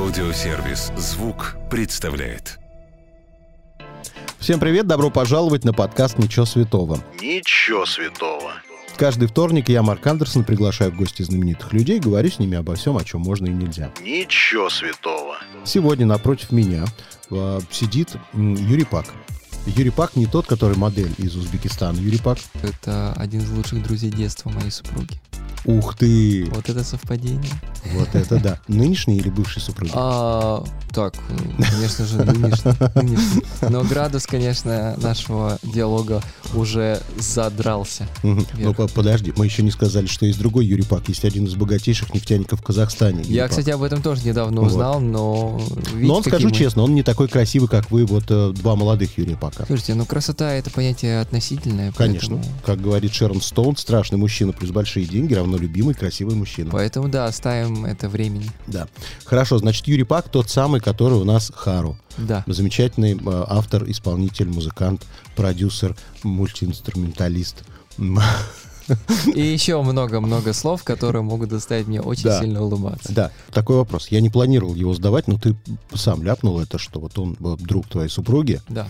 Аудиосервис 0.00 0.92
«Звук» 0.96 1.56
представляет. 1.70 2.58
Всем 4.38 4.58
привет, 4.58 4.86
добро 4.86 5.10
пожаловать 5.10 5.64
на 5.64 5.74
подкаст 5.74 6.16
«Ничего 6.16 6.46
святого». 6.46 7.04
Ничего 7.20 7.84
святого. 7.84 8.52
Каждый 8.96 9.28
вторник 9.28 9.68
я, 9.68 9.82
Марк 9.82 10.06
Андерсон, 10.06 10.44
приглашаю 10.44 10.90
в 10.90 10.96
гости 10.96 11.22
знаменитых 11.22 11.74
людей, 11.74 12.00
говорю 12.00 12.30
с 12.30 12.38
ними 12.38 12.56
обо 12.56 12.76
всем, 12.76 12.96
о 12.96 13.04
чем 13.04 13.20
можно 13.20 13.44
и 13.44 13.50
нельзя. 13.50 13.92
Ничего 14.00 14.70
святого. 14.70 15.36
Сегодня 15.66 16.06
напротив 16.06 16.50
меня 16.50 16.86
э, 17.30 17.60
сидит 17.70 18.08
Юрий 18.32 18.86
Пак. 18.86 19.04
Юрий 19.66 19.90
Пак 19.90 20.16
не 20.16 20.24
тот, 20.24 20.46
который 20.46 20.78
модель 20.78 21.12
из 21.18 21.36
Узбекистана. 21.36 21.98
Юрий 21.98 22.20
Пак, 22.20 22.38
Это 22.62 23.12
один 23.18 23.42
из 23.42 23.50
лучших 23.50 23.82
друзей 23.82 24.10
детства 24.10 24.48
моей 24.48 24.70
супруги. 24.70 25.20
Ух 25.64 25.96
ты, 25.96 26.46
Вот 26.54 26.68
это 26.68 26.82
совпадение. 26.84 27.50
вот 27.94 28.08
это 28.14 28.36
да. 28.40 28.58
Нынешний 28.68 29.18
или 29.18 29.28
бывший 29.30 29.60
супруг? 29.60 29.90
А, 29.94 30.64
так, 30.92 31.14
конечно 31.70 32.06
же, 32.06 32.16
нынешний, 32.24 32.72
нынешний. 32.94 33.42
Но 33.68 33.82
градус, 33.84 34.26
конечно, 34.26 34.94
нашего 34.98 35.58
диалога 35.62 36.22
уже 36.54 37.00
задрался. 37.18 38.06
Ну, 38.22 38.44
подожди, 38.94 39.32
мы 39.36 39.44
еще 39.46 39.62
не 39.62 39.70
сказали, 39.70 40.06
что 40.06 40.26
есть 40.26 40.38
другой 40.38 40.66
Юрий 40.66 40.82
Пак. 40.84 41.08
Есть 41.08 41.24
один 41.24 41.44
из 41.46 41.54
богатейших 41.54 42.12
нефтяников 42.14 42.60
в 42.60 42.62
Казахстане. 42.62 43.22
Юрий 43.22 43.34
Я, 43.34 43.42
Пак. 43.42 43.50
кстати, 43.50 43.70
об 43.70 43.82
этом 43.82 44.02
тоже 44.02 44.22
недавно 44.26 44.60
Вот. 44.62 44.68
узнал, 44.68 45.00
но... 45.00 45.60
видите, 45.92 46.06
Но 46.06 46.14
он, 46.16 46.22
скажу 46.24 46.48
мы- 46.48 46.54
честно, 46.54 46.82
он 46.82 46.94
не 46.94 47.02
такой 47.02 47.28
красивый, 47.28 47.68
как 47.68 47.90
вы, 47.90 48.06
вот 48.06 48.24
э, 48.30 48.52
два 48.54 48.76
молодых 48.76 49.16
Юрия 49.18 49.36
Пака. 49.36 49.64
Слушайте, 49.66 49.94
ну 49.94 50.04
красота 50.06 50.52
это 50.52 50.70
понятие 50.70 51.20
относительное. 51.20 51.92
Конечно. 51.92 52.36
Поэтому, 52.36 52.56
Как 52.64 52.80
говорит 52.80 53.12
Шерон 53.14 53.40
Стоун, 53.40 53.76
страшный 53.76 54.18
мужчина 54.18 54.52
плюс 54.52 54.70
большие 54.70 55.06
деньги 55.06 55.34
равно 55.34 55.49
любимый, 55.56 55.94
красивый 55.94 56.34
мужчина. 56.36 56.70
поэтому 56.70 57.08
да, 57.08 57.26
оставим 57.26 57.84
это 57.84 58.08
времени. 58.08 58.50
Да. 58.66 58.88
Хорошо, 59.24 59.58
значит, 59.58 59.86
Юрий 59.86 60.04
Пак 60.04 60.28
тот 60.28 60.50
самый, 60.50 60.80
который 60.80 61.18
у 61.18 61.24
нас 61.24 61.52
Хару. 61.54 61.96
Да. 62.18 62.42
Замечательный 62.46 63.14
э, 63.14 63.44
автор, 63.48 63.88
исполнитель, 63.90 64.48
музыкант, 64.48 65.06
продюсер, 65.36 65.96
мультиинструменталист. 66.22 67.64
И 69.34 69.40
еще 69.40 69.80
много-много 69.82 70.52
слов, 70.52 70.82
которые 70.82 71.22
могут 71.22 71.50
заставить 71.50 71.86
меня 71.86 72.02
очень 72.02 72.24
Да. 72.24 72.40
сильно 72.40 72.62
улыбаться. 72.62 73.12
Да, 73.12 73.30
такой 73.52 73.76
вопрос. 73.76 74.08
Я 74.08 74.20
не 74.20 74.30
планировал 74.30 74.74
его 74.74 74.92
задавать, 74.94 75.28
но 75.28 75.38
ты 75.38 75.56
сам 75.94 76.22
ляпнул 76.24 76.58
это, 76.58 76.78
что 76.78 76.98
вот 76.98 77.16
он 77.18 77.36
вот, 77.38 77.60
друг 77.60 77.88
твоей 77.88 78.08
супруги. 78.08 78.60
Да, 78.68 78.88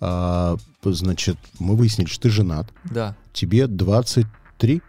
А, 0.00 0.56
значит, 0.84 1.38
мы 1.58 1.76
выяснили, 1.76 2.08
что 2.08 2.22
ты 2.24 2.30
женат. 2.30 2.68
да. 2.84 3.16
Тебе 3.32 3.66
23? 3.68 4.82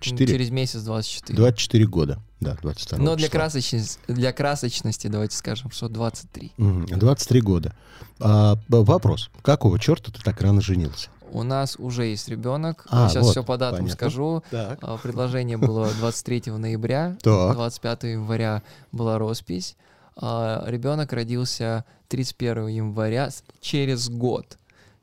4? 0.00 0.26
Через 0.32 0.50
месяц 0.50 0.80
24. 0.82 1.36
24 1.36 1.86
года. 1.86 2.18
Да, 2.40 2.56
22 2.62 2.98
Но 2.98 3.16
для, 3.16 3.26
числа. 3.26 3.40
красочности, 3.40 3.98
для 4.06 4.32
красочности 4.32 5.06
давайте 5.08 5.36
скажем, 5.36 5.70
что 5.70 5.88
23. 5.88 6.52
Мгм, 6.56 6.86
23 6.86 7.40
года. 7.40 7.74
А, 8.20 8.56
вопрос. 8.68 9.30
Какого 9.42 9.78
черта 9.78 10.12
ты 10.12 10.22
так 10.22 10.40
рано 10.40 10.60
женился? 10.60 11.08
У 11.30 11.42
нас 11.42 11.76
уже 11.78 12.06
есть 12.06 12.28
ребенок. 12.28 12.86
А, 12.88 13.08
Сейчас 13.08 13.24
вот, 13.24 13.32
все 13.32 13.42
по 13.44 13.58
датам 13.58 13.80
понятно. 13.80 13.94
скажу. 13.94 14.42
Так. 14.50 14.78
А, 14.80 14.96
Предложение 14.96 15.56
было 15.58 15.90
23 15.98 16.44
ноября, 16.56 17.18
Так. 17.22 17.54
25 17.54 18.04
января 18.04 18.62
была 18.92 19.18
роспись. 19.18 19.76
А, 20.16 20.64
Ребенок 20.66 21.12
родился 21.12 21.84
31 22.08 22.68
января 22.68 23.30
через 23.60 24.08
год. 24.08 24.56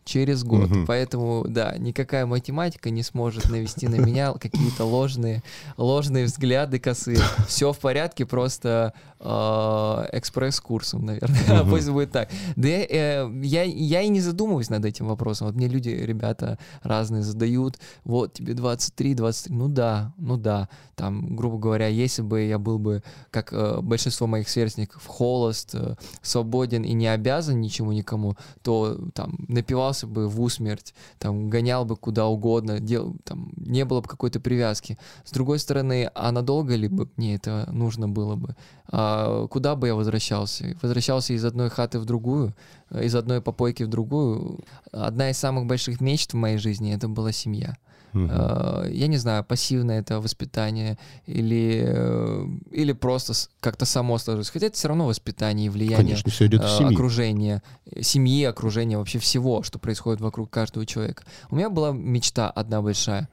Через 0.05 0.43
год. 0.43 0.69
Мгм. 0.69 0.85
Поэтому, 0.85 1.45
да, 1.47 1.75
никакая 1.77 2.27
математика 2.27 2.91
не 2.91 3.01
сможет 3.01 3.49
навести 3.49 3.87
на 3.87 3.95
меня 3.95 4.33
какие-то 4.33 4.85
ложные, 4.85 5.41
ложные 5.77 6.25
взгляды 6.25 6.77
косые. 6.77 7.19
Все 7.47 7.73
в 7.73 7.79
порядке, 7.79 8.25
просто 8.25 8.93
экспресс-курсом, 9.25 11.05
наверное. 11.05 11.61
Мгм. 11.61 11.69
Пусть 11.69 11.89
будет 11.89 12.11
так. 12.11 12.29
Да 12.55 12.67
я, 12.67 12.85
э, 12.85 13.31
я, 13.43 13.63
я 13.63 14.01
и 14.01 14.07
не 14.09 14.21
задумываюсь 14.21 14.69
над 14.69 14.85
этим 14.85 15.07
вопросом. 15.07 15.47
Вот 15.47 15.55
мне 15.55 15.67
люди, 15.67 15.89
ребята 15.89 16.59
разные 16.83 17.23
задают. 17.23 17.79
Вот 18.03 18.33
тебе 18.33 18.53
23, 18.53 19.15
23. 19.15 19.55
Ну 19.55 19.67
да, 19.67 20.13
ну 20.17 20.37
да. 20.37 20.69
Там, 20.95 21.35
грубо 21.35 21.57
говоря, 21.57 21.87
если 21.87 22.21
бы 22.21 22.41
я 22.43 22.59
был 22.59 22.79
бы, 22.79 23.03
как 23.31 23.51
э, 23.51 23.79
большинство 23.81 24.27
моих 24.27 24.47
сверстников, 24.49 25.05
холост, 25.05 25.71
э, 25.73 25.95
свободен 26.21 26.83
и 26.83 26.93
не 26.93 27.07
обязан 27.07 27.59
ничему 27.59 27.91
никому, 27.91 28.35
то 28.61 28.97
там 29.13 29.45
напивался 29.47 30.07
бы 30.07 30.27
в 30.27 30.41
усмерть, 30.41 30.93
там 31.19 31.49
гонял 31.49 31.85
бы 31.85 31.95
куда 31.95 32.27
угодно, 32.27 32.79
дел, 32.79 33.15
там 33.23 33.51
не 33.57 33.85
было 33.85 34.01
бы 34.01 34.07
какой-то 34.07 34.39
привязки. 34.39 34.97
С 35.23 35.31
другой 35.31 35.59
стороны, 35.59 36.09
а 36.13 36.31
надолго 36.31 36.75
ли 36.75 36.87
бы 36.87 37.09
мне 37.17 37.35
это 37.35 37.67
нужно 37.71 38.07
было 38.07 38.35
бы? 38.35 38.55
А 38.91 39.14
куда 39.49 39.75
бы 39.75 39.87
я 39.87 39.95
возвращался? 39.95 40.75
Возвращался 40.81 41.33
из 41.33 41.43
одной 41.45 41.69
хаты 41.69 41.99
в 41.99 42.05
другую, 42.05 42.53
э, 42.91 43.05
из 43.05 43.15
одной 43.15 43.41
попойки 43.41 43.83
в 43.83 43.87
другую. 43.87 44.59
Одна 44.91 45.29
из 45.29 45.37
самых 45.37 45.65
больших 45.65 46.01
мечт 46.01 46.33
в 46.33 46.37
моей 46.37 46.57
жизни 46.57 46.93
это 46.95 47.07
была 47.07 47.31
семья. 47.31 47.75
Э, 48.13 48.89
Я 48.91 49.07
не 49.07 49.17
знаю, 49.17 49.43
пассивное 49.43 49.99
это 49.99 50.21
воспитание 50.21 50.97
или, 51.25 51.83
э, 51.85 52.45
или 52.71 52.93
просто 52.93 53.33
как-то 53.59 53.85
само 53.85 54.17
сложилось. 54.17 54.49
Хотя 54.49 54.67
это 54.67 54.75
все 54.77 54.87
равно 54.87 55.05
воспитание 55.07 55.65
и 55.67 55.69
влияние 55.69 55.97
Конечно, 55.97 56.31
все 56.31 56.45
идет 56.47 56.63
э, 56.63 56.77
семьи. 56.77 56.93
окружения, 56.93 57.61
семьи, 58.01 58.43
окружения, 58.45 58.97
вообще 58.97 59.19
всего, 59.19 59.63
что 59.63 59.79
происходит 59.79 60.21
вокруг 60.21 60.49
каждого 60.49 60.85
человека. 60.85 61.23
У 61.49 61.55
меня 61.55 61.69
была 61.69 61.91
мечта 61.91 62.49
одна 62.49 62.81
большая, 62.81 63.27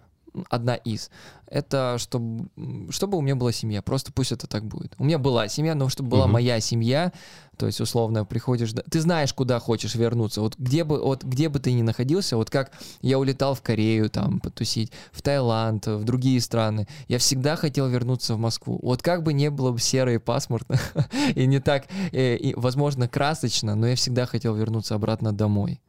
одна 0.49 0.75
из. 0.75 1.11
Это 1.47 1.97
чтобы, 1.99 2.49
чтобы 2.91 3.19
у 3.19 3.21
меня 3.21 3.37
была 3.37 3.53
семья, 3.53 3.83
просто 3.83 4.13
пусть 4.13 4.33
это 4.33 4.47
так 4.47 4.65
будет. 4.65 4.95
У 4.99 5.05
меня 5.05 5.19
была 5.19 5.49
семья, 5.49 5.75
но 5.75 5.89
чтобы 5.89 6.09
была 6.11 6.25
Мгм. 6.25 6.33
моя 6.33 6.61
семья, 6.61 7.13
то 7.59 7.67
есть 7.67 7.81
условно 7.81 8.25
приходишь, 8.25 8.73
ты 8.73 9.01
знаешь, 9.01 9.35
куда 9.35 9.59
хочешь 9.59 9.95
вернуться, 9.95 10.41
вот 10.41 10.57
где 10.59 10.85
бы, 10.85 10.99
вот 11.03 11.25
где 11.25 11.49
бы 11.51 11.59
ты 11.59 11.73
ни 11.73 11.83
находился, 11.83 12.37
вот 12.37 12.49
как 12.49 12.73
я 13.03 13.19
улетал 13.19 13.55
в 13.55 13.61
Корею 13.63 14.09
там 14.09 14.41
потусить, 14.41 14.91
в 15.13 15.21
Таиланд, 15.21 15.87
в 15.87 16.05
другие 16.05 16.41
страны, 16.41 16.89
я 17.09 17.19
всегда 17.19 17.57
хотел 17.57 17.87
вернуться 17.89 18.35
в 18.35 18.39
Москву. 18.39 18.79
Вот 18.83 19.03
как 19.03 19.23
бы 19.23 19.35
не 19.35 19.51
было 19.51 19.73
бы 19.73 19.79
серо 19.81 20.15
и 20.15 20.19
пасмурно, 20.19 20.79
и 21.35 21.47
не 21.47 21.61
так, 21.61 21.85
э, 22.13 22.37
и, 22.37 22.55
возможно, 22.55 23.09
красочно, 23.09 23.75
но 23.75 23.89
я 23.89 23.97
всегда 23.97 24.25
хотел 24.25 24.55
вернуться 24.55 24.95
обратно 24.95 25.33
домой. 25.33 25.81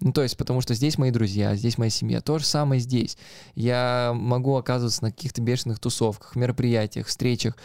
Ну, 0.00 0.12
то 0.12 0.22
есть, 0.22 0.36
потому 0.36 0.60
что 0.60 0.74
здесь 0.74 0.96
мои 0.96 1.10
друзья, 1.10 1.56
здесь 1.56 1.76
моя 1.76 1.90
семья. 1.90 2.20
То 2.20 2.38
же 2.38 2.44
самое 2.44 2.80
здесь. 2.80 3.16
Я 3.54 4.12
могу 4.14 4.56
оказываться 4.56 5.02
на 5.02 5.10
каких-то 5.10 5.42
бешеных 5.42 5.80
тусовках, 5.80 6.36
мероприятиях, 6.36 7.06
встречах, 7.08 7.56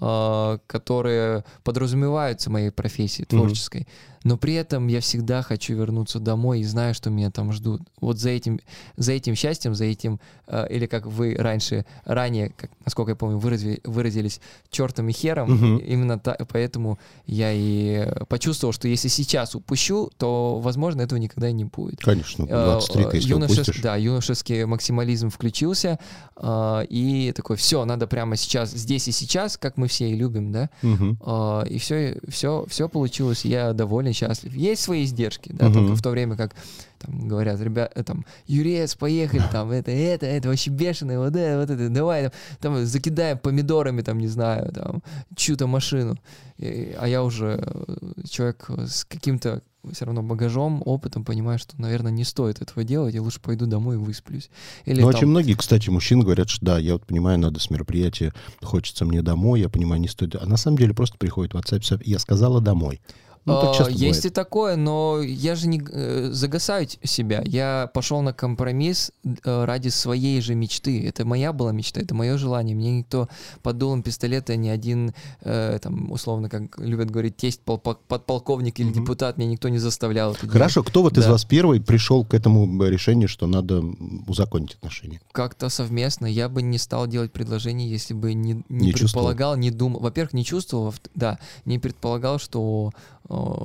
э, 0.00 0.58
которые 0.66 1.44
подразумеваются 1.64 2.48
моей 2.50 2.70
профессией 2.70 3.26
Мгм. 3.30 3.38
творческой. 3.40 3.88
Но 4.22 4.36
при 4.36 4.52
этом 4.54 4.86
я 4.88 5.00
всегда 5.00 5.40
хочу 5.42 5.74
вернуться 5.74 6.18
домой 6.20 6.60
и 6.60 6.64
знаю, 6.64 6.92
что 6.94 7.08
меня 7.08 7.30
там 7.30 7.52
ждут. 7.52 7.80
Вот 8.02 8.18
за 8.18 8.28
этим, 8.30 8.60
за 8.96 9.12
этим 9.12 9.34
счастьем, 9.34 9.74
за 9.74 9.86
этим, 9.86 10.20
э, 10.46 10.66
или 10.68 10.84
как 10.84 11.06
вы 11.06 11.34
раньше, 11.38 11.86
ранее, 12.04 12.50
как, 12.54 12.70
насколько 12.84 13.12
я 13.12 13.16
помню, 13.16 13.38
вырази- 13.38 13.80
выразились 13.84 14.40
чертом 14.70 15.08
и 15.08 15.12
хером, 15.12 15.50
Мгм. 15.52 15.78
именно 15.78 16.18
та- 16.18 16.36
поэтому 16.52 16.98
я 17.24 17.50
и 17.52 18.06
почувствовал, 18.28 18.72
что 18.74 18.88
если 18.88 19.08
сейчас 19.08 19.54
упущу, 19.54 20.10
то, 20.18 20.60
возможно, 20.60 21.00
этого 21.00 21.18
никогда 21.18 21.48
и 21.48 21.52
не 21.54 21.64
будет. 21.64 22.00
Конечно, 22.00 22.44
Э, 22.44 22.64
23 22.64 23.04
ты 23.10 23.16
если 23.16 23.34
юношес- 23.34 23.52
упустишь. 23.62 23.80
Да, 23.82 23.96
юношеский 23.96 24.64
максимализм 24.66 25.30
включился, 25.30 25.98
э, 26.36 26.84
и 26.90 27.32
такой, 27.34 27.56
все, 27.56 27.84
надо 27.86 28.06
прямо 28.06 28.36
сейчас, 28.36 28.70
здесь 28.72 29.08
и 29.08 29.12
сейчас, 29.12 29.56
как 29.56 29.78
мы 29.78 29.88
все 29.88 30.10
и 30.10 30.14
любим, 30.14 30.52
да, 30.52 30.68
Мгм. 30.82 31.18
А, 31.22 31.62
и 31.62 31.78
все, 31.78 32.18
все, 32.28 32.66
все 32.68 32.86
получилось, 32.88 33.46
я 33.46 33.72
доволен, 33.72 34.09
счастлив. 34.12 34.54
Есть 34.54 34.82
свои 34.82 35.04
издержки, 35.04 35.50
да, 35.52 35.66
Мгм. 35.66 35.74
только 35.74 35.94
в 35.96 36.02
то 36.02 36.10
время 36.10 36.36
как 36.36 36.54
там 36.98 37.28
говорят, 37.28 37.58
ребят, 37.60 37.92
э, 37.94 38.02
там, 38.04 38.26
Юрец, 38.46 38.94
поехали, 38.94 39.42
там, 39.52 39.70
это, 39.70 39.90
это, 39.90 40.26
это, 40.26 40.48
вообще 40.48 40.70
бешеное, 40.70 41.18
вот 41.18 41.34
это, 41.34 41.58
вот 41.60 41.70
это, 41.70 41.88
давай, 41.88 42.24
там, 42.24 42.32
там, 42.60 42.84
закидаем 42.86 43.38
помидорами, 43.38 44.02
там, 44.02 44.18
не 44.18 44.28
знаю, 44.28 44.70
там, 44.72 45.02
чью-то 45.34 45.66
машину. 45.66 46.16
И- 46.58 46.94
а 47.00 47.08
я 47.08 47.22
уже 47.24 47.58
э, 47.62 48.22
человек 48.28 48.68
с 48.68 49.04
каким-то 49.06 49.62
все 49.92 50.04
равно 50.04 50.22
багажом, 50.22 50.82
опытом, 50.84 51.24
понимаю, 51.24 51.58
что, 51.58 51.80
наверное, 51.80 52.12
не 52.12 52.24
стоит 52.24 52.60
этого 52.60 52.84
делать, 52.84 53.14
я 53.14 53.22
лучше 53.22 53.40
пойду 53.40 53.64
домой 53.64 53.94
и 53.94 53.98
высплюсь. 53.98 54.50
Или 54.84 55.00
Ну, 55.00 55.10
там- 55.10 55.16
очень 55.18 55.28
многие, 55.28 55.54
кстати, 55.54 55.88
мужчины 55.88 56.22
говорят, 56.22 56.50
что 56.50 56.66
да, 56.66 56.78
я 56.78 56.92
вот 56.92 57.06
понимаю, 57.06 57.38
надо 57.38 57.60
с 57.60 57.70
мероприятия, 57.70 58.34
хочется 58.60 59.06
мне 59.06 59.22
домой, 59.22 59.60
я 59.60 59.70
понимаю, 59.70 60.02
не 60.02 60.08
стоит. 60.08 60.34
А 60.36 60.44
на 60.44 60.58
самом 60.58 60.76
деле 60.76 60.92
просто 60.92 61.16
приходит 61.16 61.54
в 61.54 61.56
WhatsApp, 61.56 62.02
я 62.04 62.18
сказала 62.18 62.60
домой. 62.60 63.00
Ну, 63.46 63.54
так 63.60 63.70
А, 63.70 63.74
часто 63.74 63.92
Есть 63.92 64.02
бывает. 64.02 64.24
и 64.26 64.28
такое, 64.30 64.76
но 64.76 65.20
я 65.22 65.54
же 65.54 65.66
не 65.66 65.80
э, 65.90 66.28
загасаю 66.30 66.86
себя. 67.02 67.42
Я 67.46 67.90
пошел 67.94 68.20
на 68.20 68.32
компромисс 68.34 69.12
э, 69.24 69.64
ради 69.64 69.88
своей 69.88 70.40
же 70.42 70.54
мечты. 70.54 71.06
Это 71.08 71.24
моя 71.24 71.52
была 71.54 71.72
мечта, 71.72 72.00
это 72.02 72.14
мое 72.14 72.36
желание. 72.36 72.76
Мне 72.76 72.98
никто 72.98 73.28
под 73.62 73.78
дулом 73.78 74.02
пистолета 74.02 74.56
ни 74.56 74.68
один, 74.68 75.14
э, 75.40 75.78
там, 75.82 76.12
условно, 76.12 76.50
как 76.50 76.78
любят 76.78 77.10
говорить, 77.10 77.36
тесть 77.38 77.62
подполковник 77.62 78.78
или 78.80 78.92
депутат, 78.92 79.38
меня 79.38 79.50
никто 79.50 79.68
не 79.68 79.78
заставлял. 79.78 80.34
Хорошо, 80.34 80.82
кто 80.82 81.02
вот 81.02 81.16
из 81.16 81.24
Да. 81.24 81.32
вас 81.32 81.44
первый 81.44 81.80
пришел 81.80 82.24
к 82.24 82.34
этому 82.34 82.84
решению, 82.84 83.28
что 83.28 83.46
надо 83.46 83.82
узаконить 84.26 84.74
отношения? 84.74 85.20
как-то 85.32 85.68
совместно. 85.70 86.26
Я 86.26 86.48
бы 86.48 86.60
не 86.60 86.76
стал 86.78 87.06
делать 87.06 87.32
предложение, 87.32 87.88
если 87.88 88.12
бы 88.14 88.34
не, 88.34 88.62
не, 88.68 88.86
Не 88.86 88.92
чувствовал. 88.92 89.28
предполагал, 89.28 89.56
не 89.56 89.70
думал. 89.70 90.00
Во-первых, 90.00 90.34
не 90.34 90.44
чувствовал, 90.44 90.86
во- 90.86 90.92
да, 91.14 91.38
не 91.64 91.78
предполагал, 91.78 92.38
что 92.38 92.90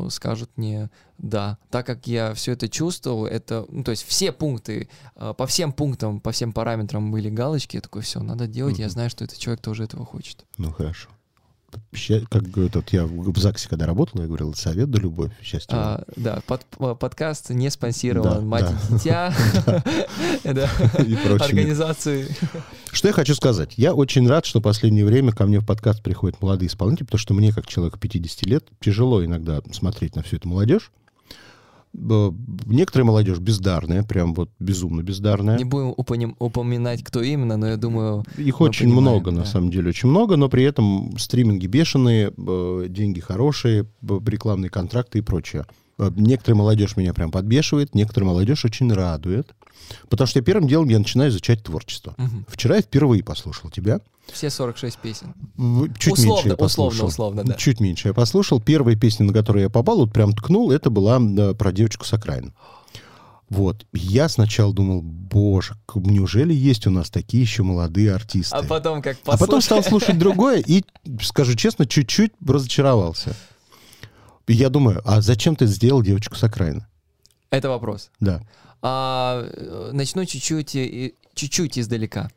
скажут 0.10 0.50
мне 0.56 0.90
да. 1.18 1.58
Так 1.70 1.86
как 1.86 2.08
я 2.08 2.34
все 2.34 2.52
это 2.54 2.68
чувствовал, 2.68 3.26
это, 3.26 3.66
ну, 3.70 3.84
то 3.84 3.92
есть 3.92 4.06
все 4.06 4.32
пункты, 4.32 4.90
э, 5.16 5.34
по 5.38 5.48
всем 5.48 5.72
пунктам, 5.72 6.20
по 6.20 6.32
всем 6.32 6.52
параметрам 6.52 7.10
были 7.12 7.30
галочки, 7.30 7.78
я 7.78 7.82
такой, 7.82 8.02
все, 8.02 8.20
надо 8.22 8.48
делать, 8.48 8.80
я 8.80 8.86
Мгм. 8.86 8.92
знаю, 8.92 9.10
что 9.10 9.24
этот 9.24 9.38
человек 9.38 9.62
тоже 9.62 9.84
этого 9.86 10.06
хочет. 10.06 10.46
Ну, 10.58 10.72
хорошо. 10.72 11.10
Как 12.30 12.44
вот 12.56 12.90
я 12.94 13.06
в 13.06 13.38
ЗАГСе, 13.38 13.70
когда 13.70 13.86
работал, 13.86 14.22
я 14.22 14.28
говорил, 14.28 14.54
совет 14.54 14.90
да 14.90 15.00
любовь, 15.00 15.32
счастье. 15.42 15.76
вам». 15.76 15.86
А, 15.86 16.04
да, 16.16 16.42
под- 16.46 16.66
э, 16.80 16.96
подкаст 17.00 17.50
не 17.50 17.70
спонсирован 17.70 18.36
Да, 18.36 18.42
«Мать 18.42 18.66
да. 18.66 18.80
и 18.90 18.94
дитя», 18.94 19.34
организации. 21.42 22.28
Что 22.92 23.08
я 23.08 23.14
хочу 23.14 23.36
сказать? 23.36 23.74
Я 23.78 23.94
очень 23.94 24.28
рад, 24.28 24.46
что 24.46 24.60
в 24.60 24.64
последнее 24.64 25.06
время 25.06 25.32
ко 25.32 25.46
мне 25.46 25.60
в 25.60 25.66
подкаст 25.66 26.02
приходят 26.02 26.42
молодые 26.42 26.68
исполнители, 26.68 27.06
потому 27.06 27.20
что 27.20 27.34
мне, 27.34 27.52
как 27.52 27.68
человеку 27.68 28.00
50 28.00 28.46
лет, 28.46 28.66
тяжело 28.80 29.24
иногда 29.24 29.62
смотреть 29.72 30.16
на 30.16 30.24
всю 30.24 30.38
эту 30.38 30.50
молодежь. 30.50 30.92
Некоторая 31.98 33.06
молодежь 33.06 33.40
бездарная, 33.40 34.04
прям 34.04 34.34
вот 34.34 34.50
безумно 34.60 35.02
бездарная. 35.02 35.58
Не 35.58 35.64
будем 35.64 35.92
упомя- 35.92 36.36
упоминать, 36.40 37.04
кто 37.04 37.22
именно, 37.22 37.58
но 37.58 37.68
я 37.68 37.78
думаю, 37.78 38.24
Их 38.38 38.60
очень 38.62 38.86
понимаем, 38.88 39.02
много, 39.02 39.32
на 39.32 39.40
да. 39.40 39.46
самом 39.46 39.72
деле, 39.72 39.90
очень 39.90 40.10
много, 40.10 40.36
но 40.36 40.50
при 40.50 40.64
этом 40.64 41.18
стриминги 41.18 41.68
бешеные, 41.68 42.34
деньги 42.90 43.20
хорошие, 43.20 43.86
рекламные 44.02 44.70
контракты 44.70 45.20
и 45.20 45.22
прочее. 45.22 45.66
Э, 45.98 46.12
Некоторая 46.16 46.58
молодежь 46.58 46.98
меня 46.98 47.14
прям 47.14 47.32
подбешивает, 47.32 47.96
некоторая 47.96 48.30
молодежь 48.30 48.66
очень 48.66 48.92
радует. 48.92 49.54
Потому 50.10 50.28
что 50.28 50.40
я 50.40 50.44
первым 50.44 50.68
делом 50.68 50.90
я 50.90 50.98
начинаю 50.98 51.30
изучать 51.30 51.64
творчество. 51.64 52.16
мгм, 52.18 52.46
Вчера 52.50 52.78
я 52.78 52.82
впервые 52.82 53.24
послушал 53.24 53.70
тебя. 53.70 54.00
все 54.32 54.50
46 54.50 54.98
песен. 54.98 55.34
Чуть 56.00 56.14
Условно, 56.14 56.32
меньше 56.34 56.48
я 56.48 56.54
условно, 56.54 56.58
послушал. 56.58 57.08
условно, 57.08 57.44
да. 57.44 57.54
Чуть 57.54 57.80
меньше 57.80 58.08
я 58.08 58.14
послушал. 58.14 58.60
Первая 58.60 58.96
песня, 58.96 59.26
на 59.28 59.34
которую 59.34 59.64
я 59.64 59.70
попал, 59.70 59.98
вот 59.98 60.12
прям 60.12 60.34
ткнул, 60.34 60.72
это 60.72 60.90
была 60.90 61.20
э, 61.20 61.54
про 61.54 61.72
девочку 61.72 62.06
с 62.06 62.14
окраин. 62.14 62.54
Вот. 63.50 63.86
Я 63.94 64.28
сначала 64.28 64.74
думал, 64.74 65.02
боже, 65.04 65.76
неужели 65.94 66.54
есть 66.54 66.88
у 66.88 66.90
нас 66.90 67.12
такие 67.12 67.44
еще 67.44 67.62
молодые 67.62 68.14
артисты? 68.16 68.56
А 68.56 68.64
потом 68.64 69.04
как 69.04 69.18
А 69.26 69.38
потом 69.38 69.62
стал 69.62 69.84
слушать 69.84 70.18
другое 70.18 70.62
и, 70.66 70.84
скажу 71.22 71.54
честно, 71.54 71.86
чуть-чуть 71.86 72.32
разочаровался. 72.46 73.36
Я 74.48 74.70
думаю, 74.70 75.02
а 75.06 75.22
зачем 75.22 75.56
ты 75.56 75.66
сделал 75.66 76.02
девочку 76.02 76.36
с 76.36 76.44
окраины? 76.44 76.86
Это 77.50 77.70
вопрос. 77.70 78.12
Да. 78.20 78.42
А, 78.82 79.48
э, 79.52 79.90
начну 79.94 80.26
чуть-чуть, 80.26 80.72
чуть-чуть 81.34 81.80
издалека. 81.80 82.30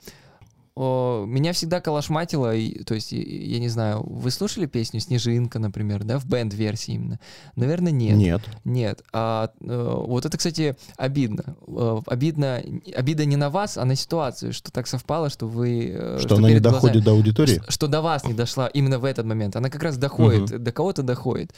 О, 0.80 1.24
меня 1.26 1.52
всегда 1.52 1.80
калашматило, 1.80 2.54
и, 2.54 2.84
то 2.84 2.94
есть, 2.94 3.10
я 3.10 3.58
не 3.58 3.68
знаю, 3.68 4.04
вы 4.08 4.30
слушали 4.30 4.66
песню 4.66 5.00
«Снежинка», 5.00 5.58
например, 5.58 6.04
да, 6.04 6.20
в 6.20 6.26
бенд-версии 6.26 6.94
именно? 6.94 7.18
Наверное, 7.56 7.90
нет. 7.90 8.16
Нет. 8.16 8.42
Нет. 8.64 9.02
А, 9.12 9.50
э, 9.60 9.94
вот 10.06 10.24
это, 10.24 10.38
кстати, 10.38 10.76
обидно. 10.96 11.56
Э, 11.66 11.98
обидно. 12.06 12.62
Обида 12.94 13.24
не 13.24 13.34
на 13.34 13.50
вас, 13.50 13.76
а 13.76 13.84
на 13.84 13.96
ситуацию, 13.96 14.52
что 14.52 14.70
так 14.70 14.86
совпало, 14.86 15.30
что 15.30 15.48
вы... 15.48 15.90
э, 15.92 16.18
Что 16.20 16.36
она 16.36 16.46
не 16.46 16.54
перед 16.54 16.62
глазами- 16.62 16.80
доходит 16.82 17.04
до 17.04 17.10
аудитории? 17.10 17.56
Ш- 17.58 17.64
Что 17.72 17.88
до 17.88 18.00
вас 18.00 18.24
не 18.24 18.34
дошла 18.34 18.68
именно 18.68 19.00
в 19.00 19.04
этот 19.04 19.26
момент. 19.26 19.56
Она 19.56 19.70
как 19.70 19.82
раз 19.82 19.96
доходит, 19.98 20.62
до 20.62 20.70
кого-то 20.70 21.02
доходит. 21.02 21.52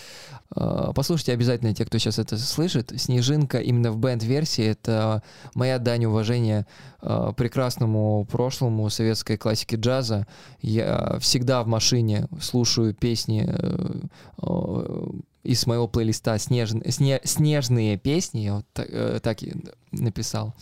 А, 0.54 0.92
Послушайте 0.94 1.32
обязательно 1.34 1.74
те, 1.74 1.84
кто 1.84 1.98
сейчас 1.98 2.18
это 2.18 2.38
слышит. 2.38 2.90
«Снежинка» 2.96 3.58
именно 3.58 3.92
в 3.92 3.98
бенд-версии— 3.98 4.64
это 4.66 5.22
моя 5.54 5.78
дань 5.78 6.06
уважения 6.06 6.66
а, 7.02 7.32
прекрасному 7.32 8.26
прошлому 8.30 8.88
советской 9.10 9.36
классики 9.36 9.76
джаза. 9.76 10.26
Я 10.60 11.18
всегда 11.20 11.62
в 11.62 11.66
машине 11.66 12.28
слушаю 12.40 12.94
песни 12.94 13.44
э, 13.46 14.00
э, 14.42 15.06
из 15.42 15.66
моего 15.66 15.88
плейлиста 15.88 16.34
«Снежн- 16.36 16.86
сне- 16.86 17.20
«Снежные 17.24 17.96
песни», 17.96 18.40
я 18.40 18.54
вот 18.54 18.66
так, 18.72 18.86
э, 18.88 19.18
так 19.22 19.42
и 19.42 19.52
написал. 19.90 20.54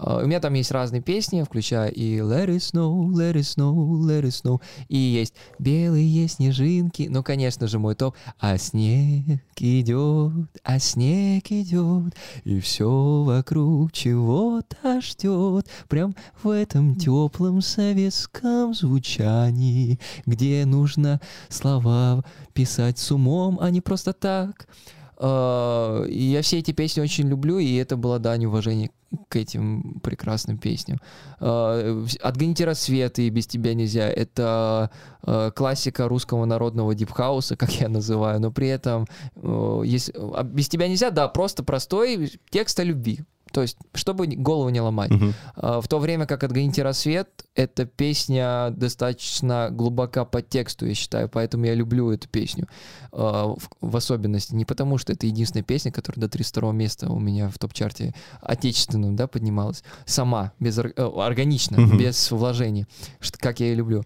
А, 0.00 0.22
У 0.22 0.26
меня 0.26 0.40
там 0.40 0.54
есть 0.54 0.70
разные 0.70 1.02
песни, 1.02 1.42
включая 1.42 1.88
и 1.88 2.18
Let 2.18 2.48
it 2.48 2.58
snow, 2.58 3.08
let 3.10 3.34
it 3.34 3.42
snow, 3.42 3.74
let 3.74 4.22
it 4.22 4.30
snow. 4.30 4.60
И 4.88 4.96
есть 4.96 5.34
белые 5.58 6.26
снежинки. 6.28 7.06
Ну, 7.10 7.22
конечно 7.22 7.68
же, 7.68 7.78
мой 7.78 7.94
топ. 7.94 8.16
А 8.38 8.56
снег 8.56 9.40
идет, 9.58 10.48
а 10.64 10.78
снег 10.78 11.52
идет, 11.52 12.14
и 12.44 12.60
все 12.60 13.22
вокруг 13.22 13.92
чего-то 13.92 15.00
ждет. 15.02 15.68
Прям 15.88 16.14
в 16.42 16.48
этом 16.48 16.96
теплом 16.96 17.60
советском 17.60 18.72
звучании, 18.72 19.98
где 20.24 20.64
нужно 20.64 21.20
слова 21.50 22.24
писать 22.54 22.98
с 22.98 23.10
умом, 23.10 23.58
а 23.60 23.70
не 23.70 23.82
просто 23.82 24.14
так. 24.14 24.66
И 25.20 26.22
я 26.22 26.40
все 26.42 26.58
эти 26.60 26.72
песни 26.72 27.02
очень 27.02 27.28
люблю, 27.28 27.58
и 27.58 27.74
это 27.74 27.96
была 27.96 28.18
дань 28.18 28.46
уважения 28.46 28.90
к 29.28 29.36
этим 29.36 30.00
прекрасным 30.02 30.56
песням. 30.56 30.98
Вс- 31.40 32.18
«Отгоните 32.20 32.64
рассвет» 32.64 33.18
и 33.18 33.28
«Без 33.28 33.46
тебя 33.46 33.74
нельзя»— 33.74 34.08
это 34.10 34.90
а, 35.22 35.50
классика 35.50 36.08
русского 36.08 36.44
народного 36.44 36.94
дипхауса, 36.94 37.56
как 37.56 37.70
я 37.80 37.88
называю, 37.88 38.40
но 38.40 38.50
при 38.50 38.68
этом 38.68 39.06
э, 39.36 39.42
а 39.42 40.42
«Без 40.44 40.68
тебя 40.68 40.88
нельзя», 40.88 41.10
да, 41.10 41.28
просто 41.28 41.64
простой 41.64 42.32
текст 42.50 42.78
о 42.80 42.84
любви. 42.84 43.20
То 43.52 43.62
есть, 43.62 43.76
чтобы 43.94 44.26
голову 44.26 44.68
не 44.70 44.80
ломать. 44.80 45.10
А, 45.56 45.80
В 45.80 45.88
то 45.88 45.98
время 45.98 46.26
как 46.26 46.44
«Отгоните 46.44 46.82
рассвет»— 46.82 47.28
эта 47.54 47.84
песня 47.84 48.70
достаточно 48.70 49.68
глубока 49.70 50.24
по 50.24 50.42
тексту, 50.42 50.86
я 50.86 50.94
считаю, 50.94 51.28
поэтому 51.28 51.64
я 51.66 51.74
люблю 51.74 52.10
эту 52.10 52.28
песню 52.28 52.68
а, 53.12 53.54
в, 53.80 53.96
особенности. 53.96 54.54
Не 54.54 54.64
потому, 54.64 54.98
что 54.98 55.12
это 55.12 55.26
единственная 55.26 55.64
песня, 55.64 55.90
которая 55.92 56.20
до 56.20 56.28
32 56.28 56.72
места 56.72 57.10
у 57.10 57.18
меня 57.18 57.48
в 57.48 57.58
топ-чарте 57.58 58.14
отечественном, 58.40 59.16
да, 59.16 59.26
поднималась. 59.26 59.82
Сама, 60.06 60.52
без, 60.60 60.78
э, 60.78 60.90
органично, 60.96 61.80
Мгм. 61.80 61.98
без 61.98 62.30
вложений, 62.30 62.86
как 63.38 63.60
я 63.60 63.72
и 63.72 63.74
люблю. 63.74 64.04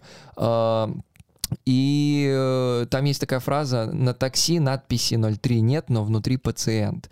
И 1.65 2.27
э, 2.31 2.85
там 2.89 3.05
есть 3.05 3.19
такая 3.19 3.39
фраза 3.39 3.85
«На 3.91 4.13
такси 4.13 4.59
надписи 4.59 5.15
03 5.15 5.61
нет, 5.61 5.89
но 5.89 6.03
внутри 6.03 6.37
пациент». 6.37 7.09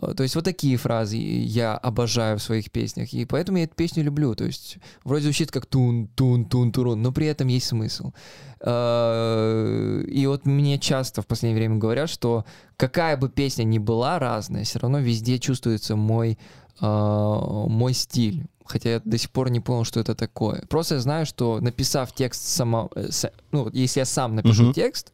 Э, 0.00 0.14
То 0.14 0.22
есть 0.22 0.34
вот 0.34 0.44
такие 0.44 0.76
фразы 0.76 1.16
я 1.16 1.76
обожаю 1.76 2.38
в 2.38 2.42
своих 2.42 2.70
песнях, 2.70 3.12
и 3.12 3.24
поэтому 3.24 3.58
я 3.58 3.64
эту 3.64 3.74
песню 3.74 4.04
люблю. 4.04 4.34
То 4.34 4.44
есть 4.44 4.78
вроде 5.04 5.24
звучит 5.24 5.50
как 5.50 5.66
тун-тун-тун-турун, 5.66 7.02
но 7.02 7.12
при 7.12 7.26
этом 7.26 7.48
есть 7.48 7.66
смысл. 7.66 8.12
Э, 8.60 10.04
И 10.06 10.26
вот 10.26 10.46
мне 10.46 10.78
часто 10.78 11.22
в 11.22 11.26
последнее 11.26 11.58
время 11.58 11.76
говорят, 11.76 12.08
что 12.08 12.44
какая 12.76 13.16
бы 13.16 13.28
песня 13.28 13.64
ни 13.64 13.78
была 13.78 14.18
разная, 14.18 14.64
все 14.64 14.78
равно 14.78 14.98
везде 14.98 15.38
чувствуется 15.38 15.96
мой, 15.96 16.38
э, 16.80 16.86
мой 16.86 17.92
стиль. 17.94 18.46
Хотя 18.72 18.90
я 18.90 19.00
до 19.04 19.18
сих 19.18 19.30
пор 19.30 19.50
не 19.50 19.60
понял, 19.60 19.84
что 19.84 20.00
это 20.00 20.14
такое. 20.14 20.64
Просто 20.68 20.94
я 20.94 21.00
знаю, 21.00 21.26
что 21.26 21.60
написав 21.60 22.14
текст 22.14 22.42
сама, 22.42 22.88
э, 22.96 23.08
ну, 23.50 23.68
если 23.72 24.00
я 24.00 24.06
сам 24.06 24.34
напишу 24.34 24.62
Мгм. 24.64 24.72
текст, 24.72 25.12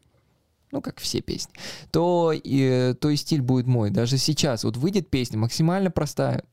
ну, 0.70 0.80
как 0.80 1.00
все 1.00 1.20
песни, 1.20 1.52
то 1.90 2.32
и, 2.32 2.94
то 3.00 3.10
и 3.10 3.16
стиль 3.16 3.42
будет 3.42 3.66
мой. 3.66 3.90
Даже 3.90 4.16
сейчас 4.16 4.62
вот 4.62 4.76
выйдет 4.76 5.10
песня 5.10 5.38
максимально 5.38 5.90
простая 5.90 6.44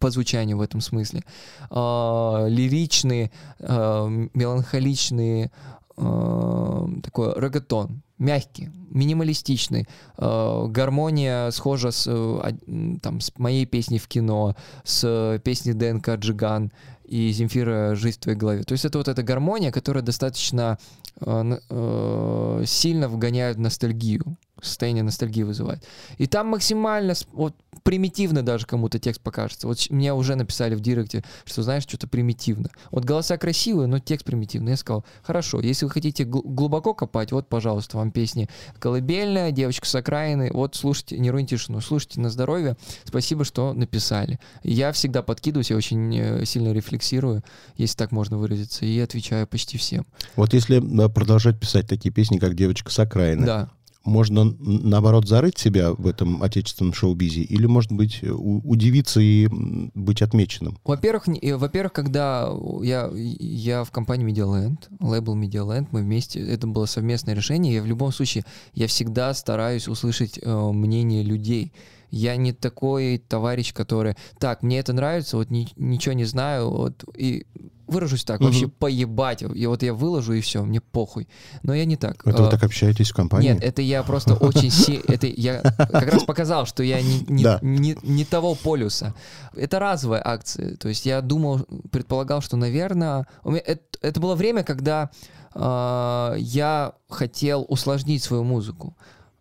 по 0.00 0.10
звучанию 0.10 0.56
в 0.56 0.60
этом 0.60 0.80
смысле. 0.80 1.22
А, 1.70 2.46
лиричные, 2.48 3.30
а, 3.60 4.08
меланхоличные, 4.34 5.52
а, 5.96 6.88
такой 7.02 7.32
регатон, 7.36 8.02
мягкий, 8.20 8.70
минималистичный. 8.90 9.88
А, 10.16 10.66
гармония 10.68 11.50
схожа 11.50 11.90
с, 11.90 12.04
э, 12.06 12.98
там, 13.02 13.20
с 13.20 13.36
моей 13.38 13.66
песней 13.66 13.98
в 13.98 14.06
кино, 14.06 14.54
с 14.84 15.02
э, 15.04 15.40
песней 15.42 15.72
ДНК 15.72 16.10
Джиган 16.16 16.70
и 17.04 17.32
Земфира 17.32 17.96
«Жизнь 17.96 18.18
в 18.18 18.20
твоей 18.20 18.38
голове». 18.38 18.62
То 18.62 18.72
есть 18.72 18.84
это 18.84 18.98
вот 18.98 19.08
эта 19.08 19.22
гармония, 19.24 19.72
которая 19.72 20.04
достаточно 20.04 20.78
э, 21.20 21.58
э, 21.68 22.62
сильно 22.66 23.08
вгоняет 23.08 23.56
в 23.56 23.60
ностальгию. 23.60 24.36
Состояние 24.64 25.02
ностальгии 25.02 25.42
вызывает. 25.42 25.84
И 26.18 26.26
там 26.26 26.48
максимально, 26.48 27.14
вот 27.32 27.54
примитивно 27.82 28.42
даже 28.42 28.66
кому-то 28.66 28.98
текст 28.98 29.20
покажется. 29.20 29.66
Вот 29.66 29.78
мне 29.90 30.12
уже 30.12 30.34
написали 30.34 30.74
в 30.74 30.80
директе, 30.80 31.24
что, 31.44 31.62
знаешь, 31.62 31.82
что-то 31.84 32.06
примитивно. 32.08 32.70
Вот 32.90 33.04
голоса 33.04 33.36
красивые, 33.38 33.86
но 33.86 33.98
текст 33.98 34.26
примитивный. 34.26 34.72
Я 34.72 34.76
сказал, 34.76 35.04
хорошо, 35.22 35.60
если 35.60 35.84
вы 35.86 35.90
хотите 35.90 36.24
гл- 36.24 36.42
глубоко 36.42 36.94
копать, 36.94 37.32
вот, 37.32 37.48
пожалуйста, 37.48 37.96
вам 37.96 38.10
песни 38.10 38.48
«Колыбельная», 38.78 39.50
«Девочка 39.50 39.86
с 39.86 39.94
окраины», 39.94 40.50
вот, 40.52 40.74
слушайте, 40.74 41.18
не 41.18 41.30
руйте 41.30 41.56
тишину, 41.56 41.80
слушайте 41.80 42.20
на 42.20 42.30
здоровье. 42.30 42.76
Спасибо, 43.04 43.44
что 43.44 43.72
написали. 43.72 44.38
Я 44.62 44.92
всегда 44.92 45.22
подкидываюсь, 45.22 45.70
я 45.70 45.76
очень 45.76 46.16
э, 46.16 46.44
сильно 46.44 46.72
рефлексирую, 46.72 47.42
если 47.76 47.96
так 47.96 48.12
можно 48.12 48.38
выразиться, 48.38 48.84
и 48.84 48.98
отвечаю 49.00 49.46
почти 49.46 49.78
всем. 49.78 50.06
Вот 50.36 50.54
если 50.54 50.80
продолжать 51.08 51.58
писать 51.58 51.88
такие 51.88 52.12
песни, 52.12 52.38
как 52.38 52.54
«Девочка 52.54 52.90
с 52.90 52.98
окраины», 52.98 53.46
Да. 53.46 53.70
Можно, 54.04 54.44
наоборот, 54.58 55.28
зарыть 55.28 55.58
себя 55.58 55.92
в 55.92 56.06
этом 56.06 56.42
отечественном 56.42 56.94
шоу-бизе 56.94 57.42
или, 57.42 57.66
может 57.66 57.92
быть, 57.92 58.20
удивиться 58.22 59.20
и 59.20 59.48
быть 59.94 60.22
отмеченным? 60.22 60.78
Во-первых, 60.84 61.28
э, 61.28 61.56
во-первых, 61.56 61.92
когда 61.92 62.50
я, 62.82 63.10
я 63.14 63.84
в 63.84 63.90
компании 63.90 64.26
Media 64.26 64.46
Land, 64.46 64.78
лейбл 65.00 65.36
Media 65.36 65.66
Land, 65.66 65.88
мы 65.90 66.00
вместе, 66.00 66.40
это 66.40 66.66
было 66.66 66.86
совместное 66.86 67.34
решение, 67.34 67.74
я 67.74 67.82
в 67.82 67.86
любом 67.86 68.12
случае, 68.12 68.44
я 68.74 68.86
всегда 68.86 69.34
стараюсь 69.34 69.88
услышать 69.88 70.38
э, 70.40 70.70
мнение 70.72 71.22
людей. 71.22 71.72
Я 72.10 72.34
не 72.36 72.52
такой 72.52 73.18
товарищ, 73.18 73.72
который, 73.72 74.14
так, 74.38 74.62
мне 74.62 74.80
это 74.80 74.92
нравится, 74.92 75.36
вот 75.36 75.50
ни- 75.50 75.68
ничего 75.76 76.12
не 76.14 76.24
знаю, 76.24 76.68
вот, 76.70 77.04
и 77.16 77.46
выражусь 77.90 78.24
так, 78.24 78.40
Мгм. 78.40 78.46
вообще 78.50 78.68
поебать, 78.68 79.42
и 79.42 79.66
вот 79.66 79.82
я 79.82 79.92
выложу, 79.92 80.32
и 80.32 80.40
все, 80.40 80.62
мне 80.62 80.80
похуй. 80.80 81.28
Но 81.62 81.74
я 81.74 81.84
не 81.84 81.96
так. 81.96 82.26
Это 82.26 82.42
вы 82.42 82.48
Э, 82.48 82.50
так 82.50 82.62
общаетесь 82.64 83.10
в 83.10 83.14
компании? 83.14 83.48
нет, 83.52 83.62
это 83.62 83.82
я 83.82 84.02
просто 84.02 84.34
очень 84.34 84.70
си... 84.70 85.00
Это 85.08 85.26
я 85.26 85.60
как 85.60 86.12
раз 86.12 86.24
показал, 86.24 86.66
что 86.66 86.82
я 86.82 87.02
не, 87.02 87.20
не, 87.28 87.42
Да. 87.44 87.58
не, 87.62 87.96
не 88.02 88.24
того 88.24 88.54
полюса. 88.54 89.14
Это 89.54 89.78
разовая 89.78 90.22
акция. 90.24 90.76
То 90.76 90.88
есть 90.88 91.06
я 91.06 91.20
думал, 91.20 91.66
предполагал, 91.90 92.40
что, 92.40 92.56
наверное... 92.56 93.26
У 93.44 93.50
меня... 93.50 93.62
это, 93.66 93.82
это 94.00 94.20
было 94.20 94.34
время, 94.34 94.62
когда 94.64 95.10
э, 95.54 96.34
я 96.38 96.92
хотел 97.08 97.64
усложнить 97.68 98.22
свою 98.22 98.44
музыку. 98.44 98.96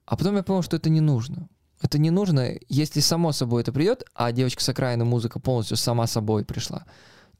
А 0.05 0.15
потом 0.17 0.35
я 0.35 0.43
понял, 0.43 0.63
что 0.63 0.75
это 0.77 0.89
не 0.89 1.01
нужно. 1.01 1.47
Это 1.81 1.97
не 1.97 2.09
нужно, 2.11 2.55
если 2.67 2.99
само 2.99 3.31
собой 3.31 3.61
это 3.61 3.71
придет, 3.71 4.03
а 4.13 4.31
девочка 4.33 4.61
с 4.61 4.67
окраины 4.69 5.05
музыка 5.05 5.39
полностью 5.39 5.77
сама 5.77 6.07
собой 6.07 6.43
пришла, 6.43 6.83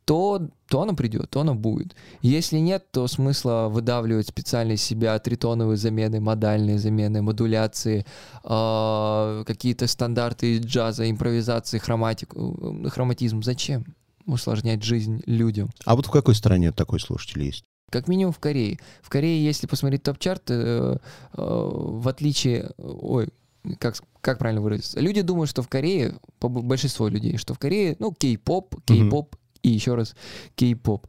то, 0.10 0.42
то 0.68 0.82
оно 0.82 0.96
придет, 0.96 1.30
то 1.30 1.42
оно 1.42 1.54
будет. 1.54 1.96
Если 2.24 2.58
нет, 2.58 2.84
то 2.92 3.08
смысла 3.08 3.68
выдавливать 3.70 4.28
специально 4.28 4.72
из 4.72 4.82
себя 4.82 5.20
тритоновые 5.20 5.78
замены, 5.78 6.20
модальные 6.20 6.80
замены, 6.80 7.22
модуляции, 7.22 8.08
э, 8.44 9.44
какие-то 9.46 9.86
стандарты 9.86 10.58
джаза, 10.58 11.08
импровизации, 11.08 11.78
хроматик, 11.78 12.34
э, 12.34 12.90
хроматизм. 12.90 13.44
Зачем 13.44 13.86
усложнять 14.26 14.82
жизнь 14.82 15.22
людям? 15.28 15.70
А 15.86 15.96
вот 15.96 16.08
в 16.08 16.10
какой 16.10 16.34
стране 16.34 16.72
такой 16.72 17.00
слушатель 17.00 17.44
есть? 17.44 17.64
Как 17.92 18.08
минимум 18.08 18.34
в 18.34 18.40
Корее. 18.40 18.80
В 19.04 19.10
Корее, 19.10 19.46
если 19.46 19.68
посмотреть 19.68 20.02
топ-чарт, 20.02 20.50
э, 20.50 20.98
э, 21.34 21.38
в 21.38 22.08
отличие... 22.08 22.72
Ой, 22.80 23.30
как, 23.78 23.96
как 24.22 24.40
правильно 24.40 24.62
выразиться? 24.62 25.00
Люди 25.00 25.22
думают, 25.22 25.52
что 25.52 25.62
в 25.62 25.68
Корее, 25.68 26.16
большинство 26.42 27.08
людей, 27.10 27.38
что 27.38 27.54
в 27.54 27.60
Корее, 27.60 27.96
ну, 28.00 28.12
кей-поп, 28.12 28.82
кей-поп 28.86 29.36
и 29.64 29.70
еще 29.70 29.96
раз 29.96 30.16
кей-поп. 30.56 31.08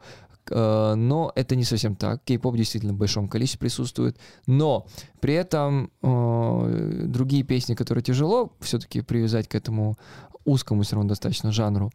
Э, 0.51 0.95
Но 0.97 1.33
это 1.35 1.57
не 1.57 1.65
совсем 1.65 1.95
так. 1.97 2.23
Кей-поп 2.25 2.57
действительно 2.57 2.93
в 2.93 2.97
большом 2.97 3.29
количестве 3.29 3.59
присутствует. 3.61 4.19
Но 4.47 4.87
при 5.21 5.35
этом 5.35 5.91
э, 6.03 7.03
другие 7.07 7.43
песни, 7.45 7.75
которые 7.75 8.03
тяжело 8.03 8.53
все-таки 8.61 9.01
привязать 9.03 9.49
к 9.49 9.55
этому 9.55 9.97
узкому 10.45 10.83
все 10.83 10.97
равно 10.97 11.09
достаточно 11.09 11.53
жанру, 11.53 11.91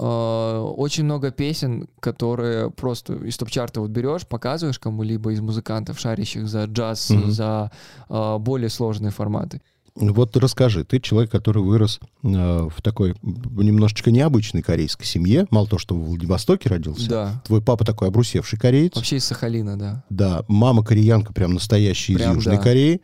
Э, 0.00 0.58
очень 0.76 1.04
много 1.04 1.32
песен, 1.32 1.88
которые 1.98 2.70
просто 2.70 3.14
из 3.14 3.36
топ-чарта 3.36 3.80
вот 3.80 3.90
берешь, 3.90 4.28
показываешь 4.28 4.78
кому-либо 4.78 5.32
из 5.32 5.40
музыкантов, 5.40 5.98
шарящих 5.98 6.46
за 6.46 6.66
джаз, 6.66 7.10
Мгм. 7.10 7.30
за 7.32 7.72
э, 8.08 8.38
более 8.38 8.68
сложные 8.68 9.10
форматы. 9.10 9.60
Вот 10.00 10.36
расскажи, 10.36 10.84
ты 10.84 11.00
человек, 11.00 11.30
который 11.30 11.62
вырос 11.62 11.98
э, 12.22 12.28
в 12.28 12.82
такой 12.82 13.14
немножечко 13.22 14.10
необычной 14.10 14.62
корейской 14.62 15.04
семье, 15.04 15.46
мало 15.50 15.66
того, 15.66 15.78
что 15.78 15.94
в 15.94 16.04
Владивостоке 16.04 16.68
родился, 16.68 17.08
Да. 17.08 17.42
твой 17.46 17.60
папа 17.60 17.84
такой 17.84 18.08
обрусевший 18.08 18.58
кореец, 18.58 18.94
Вообще 18.94 19.16
из 19.16 19.24
Сахалина, 19.24 19.78
да. 19.78 20.04
да, 20.08 20.44
мама 20.48 20.84
кореянка 20.84 21.32
прям 21.32 21.54
настоящая 21.54 22.12
из 22.14 22.18
Прям, 22.18 22.34
Южной 22.36 22.56
да. 22.56 22.62
Кореи, 22.62 23.00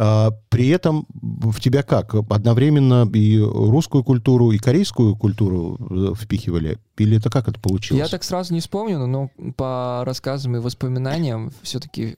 А, 0.00 0.30
при 0.48 0.68
этом 0.68 1.06
в 1.10 1.60
тебя 1.60 1.82
как? 1.82 2.14
Одновременно 2.14 3.08
и 3.12 3.36
русскую 3.38 4.04
культуру, 4.04 4.52
и 4.52 4.58
корейскую 4.58 5.16
культуру 5.16 5.76
э, 5.90 6.14
впихивали? 6.16 6.78
Или 6.98 7.16
это 7.16 7.30
как 7.30 7.48
это 7.48 7.58
получилось? 7.58 8.04
Я 8.04 8.08
так 8.08 8.22
сразу 8.22 8.54
не 8.54 8.60
вспомню, 8.60 9.04
но 9.06 9.30
по 9.56 10.02
рассказам 10.06 10.54
и 10.56 10.60
воспоминаниям 10.60 11.50
все-таки 11.62 12.16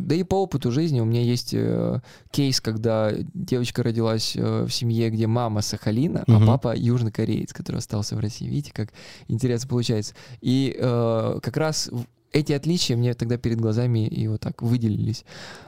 да 0.00 0.14
и 0.14 0.22
по 0.22 0.36
опыту 0.42 0.70
жизни 0.72 1.00
у 1.00 1.04
меня 1.04 1.22
есть 1.22 1.54
э, 1.54 2.00
кейс, 2.30 2.60
когда 2.60 3.12
девочка 3.34 3.82
родилась 3.82 4.34
э, 4.36 4.64
в 4.64 4.70
семье, 4.70 5.10
где 5.10 5.26
мама 5.26 5.60
Сахалина, 5.62 6.24
Мгм. 6.26 6.42
а 6.42 6.46
папа 6.46 6.74
южнокореец, 6.76 7.52
который 7.52 7.76
остался 7.76 8.16
в 8.16 8.20
России. 8.20 8.46
Видите, 8.48 8.72
как 8.72 8.92
интересно 9.28 9.68
получается. 9.68 10.14
И 10.40 10.76
э, 10.78 11.38
как 11.42 11.56
раз 11.56 11.90
эти 12.32 12.52
отличия 12.52 12.96
мне 12.96 13.14
тогда 13.14 13.38
перед 13.38 13.60
глазами 13.60 14.06
и 14.06 14.28
вот 14.28 14.40
так 14.40 14.62
выделились. 14.62 15.24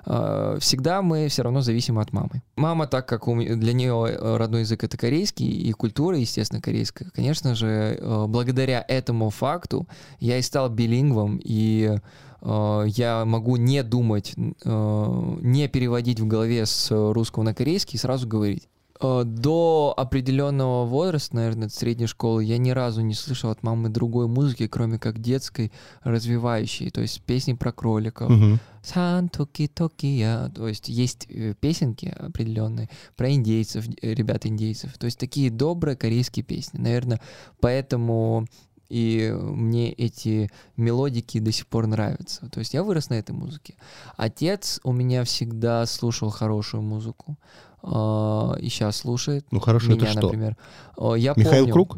Э, 0.07 0.59
Всегда 0.61 1.03
мы 1.03 1.27
все 1.29 1.43
равно 1.43 1.61
зависимы 1.61 2.01
от 2.03 2.13
мамы. 2.13 2.43
Мама, 2.57 2.87
так 2.87 3.09
как 3.09 3.25
для 3.27 3.73
нее 3.73 4.07
э, 4.11 4.37
родной 4.37 4.61
язык 4.61 4.85
это 4.85 4.97
корейский, 4.97 5.49
и 5.49 5.73
культура, 5.73 6.17
естественно, 6.17 6.61
корейская, 6.61 7.11
конечно 7.11 7.55
же, 7.57 7.99
э, 7.99 8.27
благодаря 8.29 8.85
этому 8.87 9.31
факту 9.31 9.89
я 10.21 10.39
и 10.39 10.43
стал 10.43 10.69
билингвом, 10.71 11.41
и 11.43 11.97
э, 11.97 11.99
я 12.45 13.25
могу 13.25 13.57
не 13.57 13.83
думать, 13.83 14.35
э, 14.37 15.37
не 15.43 15.69
переводить 15.69 16.21
в 16.21 16.27
голове 16.27 16.67
с 16.67 16.91
русского 16.91 17.43
на 17.45 17.55
корейский 17.55 17.97
и 17.97 18.01
сразу 18.01 18.27
говорить. 18.27 18.69
Э, 19.01 19.23
До 19.25 19.95
определенного 19.97 20.85
возраста, 20.87 21.37
наверное, 21.37 21.69
средней 21.69 22.07
школы, 22.07 22.45
я 22.45 22.59
ни 22.59 22.71
разу 22.71 23.01
не 23.01 23.15
слышал 23.15 23.51
от 23.51 23.63
мамы 23.63 23.89
другой 23.89 24.29
музыки, 24.29 24.67
кроме 24.69 24.99
как 24.99 25.19
детской, 25.21 25.73
развивающей. 26.03 26.91
То 26.91 27.01
есть 27.01 27.23
песни 27.23 27.55
про 27.55 27.73
кроликов, 27.73 28.29
Мгм. 28.31 28.61
Сан 28.83 29.29
токи 29.29 29.69
токия. 29.69 30.49
То 30.55 30.67
есть 30.69 30.89
есть 30.89 31.27
э, 31.29 31.55
песенки 31.61 32.15
определенные 32.19 32.89
про 33.17 33.33
индейцев, 33.33 33.87
э, 33.89 34.15
ребят 34.15 34.47
индейцев. 34.47 34.97
То 34.99 35.07
есть 35.07 35.19
такие 35.19 35.51
добрые 35.51 35.97
корейские 35.97 36.45
песни. 36.45 36.79
Наверное, 36.79 37.21
поэтому 37.61 38.47
и 38.93 39.33
мне 39.33 39.91
эти 39.91 40.51
мелодики 40.77 41.39
до 41.41 41.51
сих 41.51 41.67
пор 41.67 41.87
нравятся. 41.87 42.47
То 42.51 42.59
есть 42.61 42.75
я 42.75 42.83
вырос 42.83 43.09
на 43.09 43.15
этой 43.15 43.31
музыке. 43.33 43.75
Отец 44.19 44.81
у 44.85 44.93
меня 44.93 45.25
всегда 45.25 45.87
слушал 45.87 46.29
хорошую 46.29 46.83
музыку. 46.83 47.39
а, 47.83 48.55
И 48.61 48.69
сейчас 48.69 48.97
слушает. 48.99 49.47
Ну 49.51 49.61
хорошо, 49.61 49.93
меня, 49.93 50.03
это 50.03 50.13
что? 50.13 50.21
например. 50.23 50.57
А, 50.99 51.15
Я 51.15 51.33
Михаил 51.37 51.63
помню- 51.65 51.73
Круг? 51.73 51.97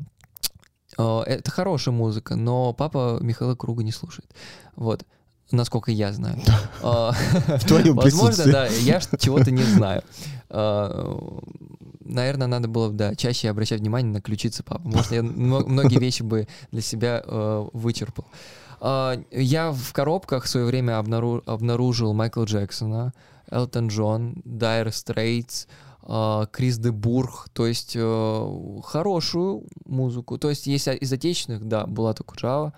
а, 0.98 1.22
Это 1.24 1.50
хорошая 1.50 1.92
музыка, 1.94 2.36
но 2.36 2.72
папа 2.72 3.18
Михаила 3.20 3.56
Круга 3.56 3.82
не 3.82 3.92
слушает. 3.92 4.32
Вот. 4.76 5.04
Насколько 5.50 5.90
я 5.90 6.12
знаю. 6.12 6.38
В 6.80 7.64
твоем 7.66 7.96
Возможно, 7.96 8.44
да, 8.44 8.66
я 8.66 9.00
чего-то 9.18 9.50
не 9.50 9.62
знаю. 9.64 10.02
Наверное, 12.04 12.46
надо 12.46 12.68
было 12.68 12.88
бы, 12.90 12.94
да, 12.94 13.14
чаще 13.14 13.48
обращать 13.50 13.80
внимание 13.80 14.12
на 14.12 14.20
ключицы 14.20 14.62
папы. 14.62 14.82
Может, 14.88 15.12
я 15.12 15.22
мно- 15.22 15.64
многие 15.66 15.98
вещи 15.98 16.22
бы 16.22 16.46
для 16.70 16.80
себя 16.82 17.22
э, 17.24 17.66
вычерпал. 17.72 18.26
А, 18.80 19.16
Я 19.30 19.72
в 19.72 19.92
коробках 19.92 20.44
в 20.44 20.48
свое 20.48 20.66
время 20.66 20.98
обнару- 20.98 21.42
обнаружил 21.46 22.12
Майкла 22.12 22.44
Джексона, 22.44 23.12
Элтон 23.50 23.88
Джон, 23.88 24.34
Dire 24.44 24.88
Straits, 24.88 25.66
а, 26.02 26.46
Крис 26.46 26.76
де 26.78 26.90
Бург, 26.90 27.48
то 27.52 27.66
есть 27.66 27.94
э, 27.96 28.48
хорошую 28.84 29.64
музыку. 29.86 30.36
То 30.38 30.50
есть 30.50 30.66
есть 30.66 30.86
из 30.88 31.12
отечественных, 31.12 31.64
да, 31.64 31.86
Булата 31.86 32.22
Куджава. 32.24 32.74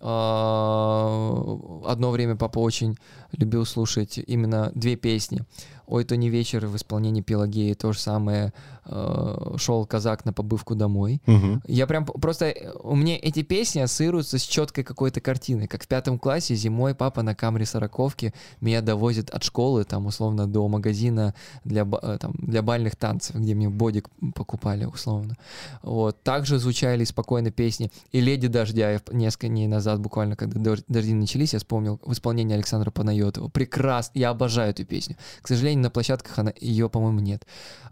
А, 0.00 1.80
Одно 1.86 2.10
время 2.10 2.36
папа 2.36 2.58
очень 2.58 2.96
любил 3.36 3.64
слушать 3.66 4.18
именно 4.18 4.70
две 4.74 4.96
песни. 4.96 5.42
«Ой, 5.86 6.04
то 6.04 6.16
не 6.16 6.30
вечер» 6.30 6.66
в 6.66 6.76
исполнении 6.76 7.20
Пелагеи, 7.20 7.74
то 7.74 7.92
же 7.92 7.98
самое 7.98 8.54
э, 8.86 9.54
«Шел 9.58 9.84
казак 9.84 10.24
на 10.24 10.32
побывку 10.32 10.74
домой». 10.74 11.20
Мгм. 11.26 11.62
Я 11.66 11.86
прям 11.86 12.06
просто... 12.06 12.46
э, 12.46 12.72
У 12.82 12.96
меня 12.96 13.18
эти 13.20 13.42
песни 13.42 13.80
ассоциируются 13.80 14.38
с 14.38 14.42
четкой 14.44 14.82
какой-то 14.82 15.20
картиной. 15.20 15.66
Как 15.68 15.82
в 15.84 15.86
пятом 15.86 16.18
классе 16.18 16.54
зимой 16.54 16.94
папа 16.94 17.22
на 17.22 17.34
камере 17.34 17.66
сороковки 17.66 18.32
меня 18.62 18.80
довозит 18.80 19.28
от 19.28 19.44
школы, 19.44 19.84
там, 19.84 20.06
условно, 20.06 20.46
до 20.46 20.66
магазина 20.68 21.34
для, 21.64 21.86
э, 22.02 22.16
там, 22.18 22.32
для 22.38 22.62
бальных 22.62 22.96
танцев, 22.96 23.36
где 23.36 23.54
мне 23.54 23.68
бодик 23.68 24.08
покупали, 24.34 24.86
условно. 24.86 25.36
Вот. 25.82 26.22
Также 26.22 26.58
звучали 26.58 27.04
спокойно 27.04 27.50
песни. 27.50 27.90
И 28.10 28.20
«Леди 28.22 28.48
дождя» 28.48 28.90
я 28.90 29.00
несколько 29.12 29.48
дней 29.48 29.66
назад 29.66 30.00
буквально, 30.00 30.34
когда 30.34 30.58
дож- 30.58 30.84
дожди 30.88 31.12
начались, 31.12 31.52
я 31.52 31.58
вспомнил 31.58 32.00
в 32.02 32.12
исполнении 32.14 32.54
Александра 32.54 32.90
Панайотова. 33.24 33.48
Прекрасно, 33.48 34.18
я 34.18 34.30
обожаю 34.30 34.70
эту 34.70 34.84
песню. 34.84 35.16
К 35.42 35.48
сожалению, 35.48 35.82
на 35.82 35.90
площадках 35.90 36.38
она, 36.38 36.52
ее, 36.60 36.88
по-моему, 36.88 37.20
нет. 37.20 37.46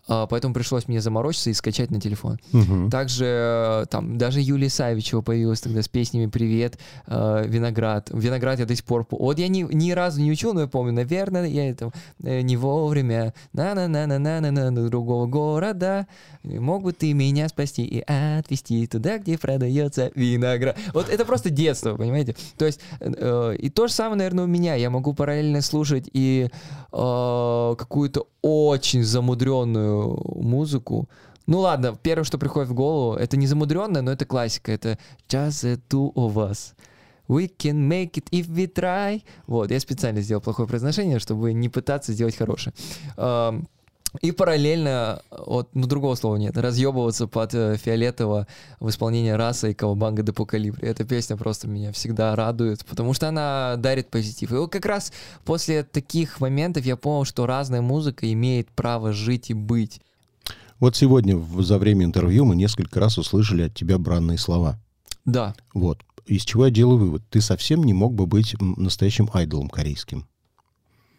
А, 0.09 0.27
поэтому 0.27 0.53
пришлось 0.53 0.89
мне 0.89 1.01
заморочиться 1.01 1.51
и 1.51 1.53
скачать 1.53 1.91
на 1.91 2.01
телефон. 2.01 2.39
Мгм. 2.53 2.91
Также 2.91 3.25
э, 3.25 3.87
там 3.89 4.19
даже 4.19 4.41
Юлия 4.41 4.69
Савичева 4.69 5.21
появилась 5.21 5.61
тогда 5.61 5.81
с 5.81 5.89
песнями 5.89 6.27
«Привет», 6.27 6.77
э, 7.07 7.45
«Виноград». 7.47 8.11
«Виноград» 8.13 8.59
я 8.59 8.67
до 8.67 8.75
сих 8.75 8.85
пор... 8.85 9.05
по- 9.05 9.17
Вот 9.17 9.39
я 9.39 9.47
ни, 9.49 9.63
ни 9.73 9.93
разу 9.93 10.21
не 10.21 10.33
учил, 10.33 10.55
но 10.55 10.63
я 10.63 10.67
помню, 10.67 10.93
наверное, 10.93 11.47
я 11.47 11.71
это 11.71 11.93
э, 12.23 12.41
не 12.41 12.57
вовремя. 12.57 13.33
На-на-на-на-на-на-на 13.53 14.89
другого 14.91 15.27
города. 15.27 16.07
Мог 16.43 16.83
бы 16.83 16.93
ты 16.93 17.13
меня 17.13 17.49
спасти 17.49 17.85
и 17.85 18.01
отвезти 18.01 18.87
туда, 18.89 19.19
где 19.19 19.39
продается 19.39 20.11
виноград. 20.17 20.77
Вот 20.93 21.09
это 21.09 21.25
просто 21.25 21.51
детство, 21.51 21.95
понимаете? 21.97 22.35
То 22.59 22.67
есть 22.67 22.81
э, 22.99 23.55
и 23.57 23.71
то 23.71 23.87
же 23.87 23.93
самое, 23.93 24.17
наверное, 24.17 24.45
у 24.45 24.49
меня. 24.49 24.75
Я 24.75 24.91
могу 24.91 25.15
параллельно 25.23 25.63
слушать 25.63 26.11
и 26.13 26.49
э, 26.93 27.75
какую-то 27.79 28.27
очень 28.43 29.05
замудренную 29.05 30.21
музыку. 30.35 31.09
Ну 31.47 31.61
ладно, 31.61 31.97
первое, 32.03 32.25
что 32.25 32.39
приходит 32.39 32.69
в 32.69 32.75
голову, 32.75 33.15
это 33.15 33.37
не 33.37 33.47
замудренное, 33.47 34.03
но 34.03 34.11
это 34.11 34.25
классика. 34.25 34.73
Это 34.73 34.99
Just 35.29 35.63
the 35.63 35.81
two 35.89 36.13
of 36.15 36.35
us. 36.35 36.75
We 37.29 37.49
can 37.57 37.89
make 37.89 38.15
it 38.15 38.27
if 38.33 38.49
we 38.49 38.67
try. 38.67 39.23
Вот, 39.47 39.71
я 39.71 39.79
специально 39.79 40.23
сделал 40.23 40.43
плохое 40.43 40.67
произношение, 40.67 41.21
чтобы 41.21 41.53
не 41.53 41.69
пытаться 41.69 42.13
сделать 42.13 42.35
хорошее. 42.35 42.75
Ам, 43.17 43.69
И 44.21 44.31
параллельно, 44.31 45.23
вот, 45.31 45.71
ну 45.75 45.87
другого 45.87 46.15
слова 46.17 46.37
нет, 46.37 46.57
разъебываться 46.59 47.27
под 47.27 47.55
э, 47.55 47.77
Фиолетово 47.79 48.47
в 48.79 48.89
исполнении 48.91 49.31
Раса 49.31 49.69
и 49.69 49.75
Кавабанга 49.75 50.23
де 50.23 50.33
Покалибри. 50.33 50.87
Эта 50.87 51.05
песня 51.05 51.37
просто 51.37 51.67
меня 51.67 51.93
всегда 51.93 52.37
радует, 52.37 52.85
потому 52.85 53.15
что 53.15 53.29
она 53.29 53.77
дарит 53.79 54.11
позитив. 54.11 54.53
И 54.53 54.55
вот 54.55 54.71
как 54.71 54.85
раз 54.85 55.13
после 55.45 55.83
таких 55.83 56.41
моментов 56.41 56.85
я 56.85 56.97
понял, 56.97 57.25
что 57.25 57.47
разная 57.47 57.81
музыка 57.81 58.31
имеет 58.33 58.69
право 58.71 59.13
жить 59.13 59.49
и 59.51 59.55
быть. 59.55 60.01
Вот 60.79 60.95
сегодня 60.97 61.37
в- 61.37 61.63
за 61.63 61.79
время 61.79 62.05
интервью 62.05 62.45
мы 62.45 62.55
несколько 62.55 63.01
раз 63.01 63.17
услышали 63.17 63.63
от 63.63 63.75
тебя 63.75 63.99
бранные 63.99 64.37
слова. 64.39 64.79
Да, 65.25 65.55
Вот. 65.73 65.99
Из 66.27 66.45
чего 66.45 66.67
я 66.67 66.71
делаю 66.71 66.99
вывод? 66.99 67.23
Ты 67.31 67.41
совсем 67.41 67.83
не 67.83 67.93
мог 67.95 68.15
бы 68.15 68.27
быть 68.27 68.55
настоящим 68.61 69.29
айдолом 69.33 69.69
корейским. 69.69 70.27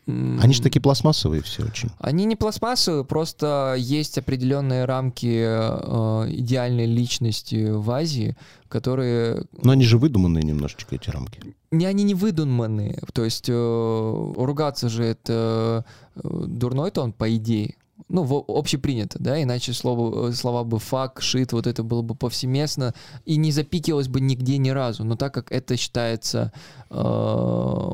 Они 0.06 0.54
же 0.54 0.62
такие 0.62 0.82
пластмассовые 0.82 1.42
все 1.42 1.64
очень. 1.64 1.90
Они 2.00 2.26
не 2.26 2.36
пластмассовые, 2.36 3.06
просто 3.06 3.76
есть 3.78 4.18
определенные 4.18 4.84
рамки 4.86 5.42
э, 5.46 6.30
идеальной 6.30 6.86
личности 6.86 7.70
в 7.72 7.90
Азии, 7.90 8.36
которые 8.68 9.46
Но 9.62 9.72
они 9.72 9.84
же 9.86 9.98
выдуманные 9.98 10.44
немножечко, 10.44 10.96
эти 10.96 11.10
рамки. 11.10 11.56
не 11.72 11.86
они 11.86 12.04
не 12.04 12.16
выдуманные. 12.16 13.00
То 13.14 13.24
есть 13.24 13.46
э, 13.48 14.34
ругаться 14.36 14.90
же 14.90 15.06
это 15.06 15.86
э, 16.16 16.44
дурной 16.48 16.92
тон, 16.92 17.14
по 17.14 17.34
идее. 17.34 17.76
Ну, 18.10 18.24
в- 18.24 18.44
общепринято, 18.50 19.18
да, 19.20 19.42
иначе 19.42 19.72
слово, 19.72 20.32
слова 20.34 20.66
бы 20.66 20.80
фак, 20.80 21.22
шит, 21.22 21.54
вот 21.54 21.66
это 21.66 21.84
было 21.84 22.02
бы 22.02 22.16
повсеместно 22.16 22.94
и 23.24 23.38
не 23.38 23.52
запикивалось 23.54 24.10
бы 24.10 24.20
нигде 24.20 24.58
ни 24.58 24.70
разу. 24.72 25.06
Но 25.06 25.16
так 25.16 25.34
как 25.34 25.52
это 25.52 25.78
считается 25.78 26.52
э, 26.90 26.98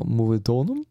мувитоном, 0.04 0.86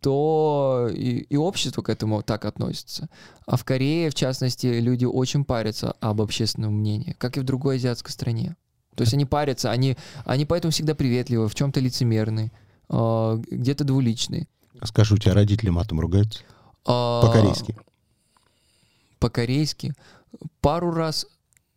то 0.00 0.88
и, 0.92 1.26
и 1.28 1.36
общество 1.36 1.82
к 1.82 1.88
этому 1.88 2.22
так 2.22 2.44
относится. 2.44 3.08
А 3.46 3.56
в 3.56 3.64
Корее, 3.64 4.10
в 4.10 4.14
частности, 4.14 4.66
люди 4.66 5.04
очень 5.04 5.44
парятся 5.44 5.92
об 6.00 6.20
общественном 6.20 6.74
мнении, 6.74 7.14
как 7.18 7.36
и 7.36 7.40
в 7.40 7.44
другой 7.44 7.76
азиатской 7.76 8.12
стране. 8.12 8.56
То 8.94 9.02
есть 9.02 9.14
они 9.14 9.24
парятся, 9.24 9.70
они, 9.70 9.96
они 10.24 10.44
поэтому 10.44 10.72
всегда 10.72 10.94
приветливы, 10.94 11.48
в 11.48 11.54
чем-то 11.54 11.80
лицемерны, 11.80 12.50
э, 12.88 13.42
где-то 13.50 13.84
двуличны. 13.84 14.48
Скажу, 14.82 15.14
у 15.14 15.18
тебя 15.18 15.34
родители 15.34 15.70
матом 15.70 16.00
ругаются? 16.00 16.40
А, 16.84 17.22
По-корейски. 17.22 17.76
По-корейски. 19.18 19.94
Пару 20.60 20.90
раз, 20.92 21.26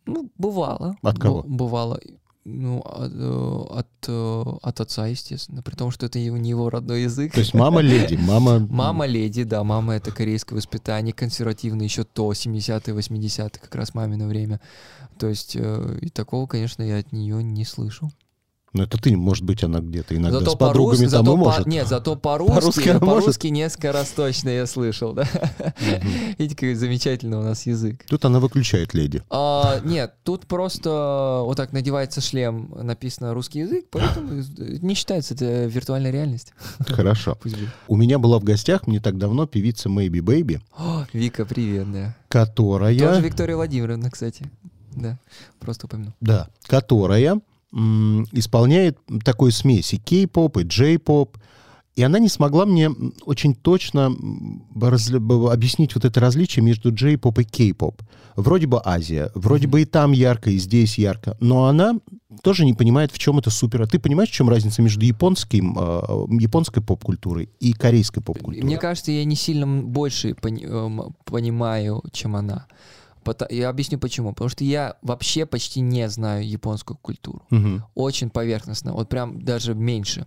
ну, 0.06 0.30
бывало. 0.36 0.96
От 1.02 1.18
кого? 1.18 1.42
Бывало. 1.42 2.00
Ну, 2.44 2.80
от, 2.80 3.12
э, 3.14 3.64
от, 3.70 3.86
э, 4.08 4.44
от 4.62 4.80
отца, 4.80 5.06
естественно, 5.06 5.62
при 5.62 5.76
том, 5.76 5.92
что 5.92 6.06
это 6.06 6.18
не 6.18 6.50
его 6.50 6.70
родной 6.70 7.02
язык. 7.02 7.32
То 7.32 7.38
есть 7.38 7.54
мама 7.54 7.80
леди, 7.80 8.16
мама... 8.16 8.58
Мама 8.58 9.06
леди, 9.06 9.44
да, 9.44 9.62
мама 9.62 9.94
это 9.94 10.10
корейское 10.10 10.56
воспитание, 10.56 11.12
консервативное 11.12 11.84
еще 11.84 12.02
то, 12.02 12.32
70-е, 12.32 12.96
80-е, 12.96 13.60
как 13.60 13.74
раз 13.76 13.94
мамино 13.94 14.26
время. 14.26 14.60
То 15.18 15.28
есть, 15.28 15.54
э, 15.54 15.98
и 16.00 16.08
такого, 16.08 16.48
конечно, 16.48 16.82
я 16.82 16.98
от 16.98 17.12
нее 17.12 17.44
не 17.44 17.64
слышу. 17.64 18.10
Ну 18.74 18.84
это 18.84 18.96
ты, 18.96 19.14
может 19.14 19.44
быть, 19.44 19.62
она 19.62 19.80
где-то 19.80 20.16
иногда 20.16 20.38
Зато 20.38 20.52
с 20.52 20.56
подругами 20.56 21.00
там 21.00 21.08
зато 21.10 21.22
и 21.22 21.26
по- 21.26 21.36
может. 21.36 21.66
Нет, 21.66 21.88
зато 21.88 22.16
по-русски, 22.16 22.54
По-русски 22.54 22.88
она 22.88 23.00
по-русски, 23.00 23.46
несколько 23.48 23.92
раз 23.92 24.08
точно 24.08 24.48
я 24.48 24.66
слышал, 24.66 25.12
да. 25.12 25.28
Видите, 26.38 26.54
какой 26.54 26.74
замечательный 26.74 27.36
у 27.36 27.42
нас 27.42 27.66
язык. 27.66 28.02
Тут 28.08 28.24
она 28.24 28.40
выключает 28.40 28.94
леди. 28.94 29.22
А, 29.28 29.80
нет, 29.84 30.14
тут 30.24 30.46
просто 30.46 31.42
вот 31.44 31.56
так 31.56 31.72
надевается 31.72 32.22
шлем, 32.22 32.72
написано 32.74 33.34
русский 33.34 33.60
язык, 33.60 33.86
поэтому 33.90 34.42
не 34.56 34.94
считается 34.94 35.34
это 35.34 35.66
виртуальная 35.66 36.10
реальность. 36.10 36.54
Хорошо. 36.86 37.36
У 37.88 37.96
меня 37.96 38.18
была 38.18 38.38
в 38.38 38.44
гостях 38.44 38.86
не 38.86 39.00
так 39.00 39.18
давно 39.18 39.46
певица 39.46 39.90
Maybe 39.90 40.20
Baby, 40.20 40.60
О, 40.78 41.04
Вика, 41.12 41.44
привет, 41.44 41.92
да. 41.92 42.16
которая... 42.28 42.98
Тоже 42.98 43.20
Виктория 43.20 43.56
Владимировна, 43.56 44.10
кстати. 44.10 44.50
Да, 44.94 45.18
просто 45.58 45.86
упомяну. 45.86 46.14
Да, 46.20 46.48
которая 46.66 47.42
исполняет 47.72 48.98
такой 49.24 49.52
смеси 49.52 49.96
кей-поп 49.96 50.58
и 50.58 50.62
джей-поп. 50.62 51.38
И 51.94 52.02
она 52.02 52.18
не 52.18 52.28
смогла 52.28 52.64
мне 52.64 52.90
очень 53.26 53.54
точно 53.54 54.06
объяснить 54.76 55.94
вот 55.94 56.06
это 56.06 56.20
различие 56.20 56.64
между 56.64 56.92
джей-поп 56.92 57.40
и 57.40 57.44
кей-поп. 57.44 58.02
Вроде 58.34 58.66
бы 58.66 58.80
Азия, 58.82 59.30
вроде 59.34 59.68
бы 59.68 59.82
и 59.82 59.84
там 59.84 60.12
ярко, 60.12 60.50
и 60.50 60.56
здесь 60.56 60.96
ярко, 60.96 61.36
но 61.40 61.66
она 61.66 61.98
тоже 62.42 62.64
не 62.64 62.72
понимает, 62.72 63.12
в 63.12 63.18
чем 63.18 63.38
это 63.38 63.50
супер. 63.50 63.82
А 63.82 63.86
ты 63.86 63.98
понимаешь, 63.98 64.30
в 64.30 64.32
чем 64.32 64.48
разница 64.48 64.80
между 64.80 65.04
японским, 65.04 65.76
э, 65.78 66.26
японской 66.40 66.80
поп-культурой 66.80 67.50
и 67.60 67.74
корейской 67.74 68.22
поп-культурой? 68.22 68.64
Мне 68.64 68.78
кажется, 68.78 69.12
я 69.12 69.26
не 69.26 69.36
сильно 69.36 69.66
больше 69.66 70.34
пони- 70.34 70.64
эм, 70.64 71.14
понимаю, 71.26 72.02
чем 72.10 72.36
она. 72.36 72.66
Я 73.50 73.68
объясню 73.68 73.98
почему. 73.98 74.32
Потому 74.32 74.50
что 74.50 74.64
я 74.64 74.96
вообще 75.02 75.46
почти 75.46 75.80
не 75.80 76.08
знаю 76.08 76.48
японскую 76.48 76.96
культуру. 76.96 77.42
Мгм. 77.50 77.84
Очень 77.94 78.30
поверхностно, 78.30 78.92
вот 78.92 79.08
прям 79.08 79.42
даже 79.42 79.74
меньше. 79.74 80.26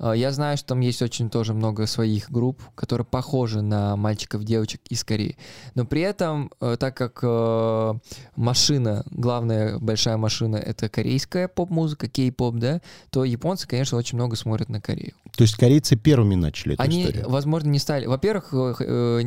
Я 0.00 0.32
знаю, 0.32 0.56
что 0.56 0.68
там 0.68 0.80
есть 0.80 1.02
очень 1.02 1.30
тоже 1.30 1.54
много 1.54 1.86
своих 1.86 2.30
групп, 2.30 2.60
которые 2.74 3.04
похожи 3.06 3.62
на 3.62 3.96
мальчиков, 3.96 4.44
девочек 4.44 4.80
из 4.88 5.04
Кореи. 5.04 5.36
Но 5.74 5.84
при 5.84 6.00
этом, 6.02 6.50
э, 6.60 6.76
так 6.78 6.96
как 6.96 7.20
э, 7.22 7.94
машина, 8.36 9.04
главная 9.10 9.78
большая 9.78 10.16
машина, 10.16 10.56
это 10.56 10.88
корейская 10.88 11.48
поп-музыка, 11.48 12.08
кей-поп, 12.08 12.56
да, 12.56 12.80
то 13.10 13.24
японцы, 13.24 13.68
конечно, 13.68 13.96
очень 13.98 14.16
много 14.18 14.36
смотрят 14.36 14.68
на 14.68 14.80
Корею. 14.80 15.14
То 15.36 15.42
есть 15.42 15.56
корейцы 15.56 15.96
первыми 15.96 16.34
начали 16.34 16.74
эту 16.74 16.82
Они, 16.82 17.02
историю. 17.02 17.28
возможно, 17.30 17.68
не 17.68 17.78
стали. 17.78 18.06
Во-первых, 18.06 18.52
э, 18.52 18.74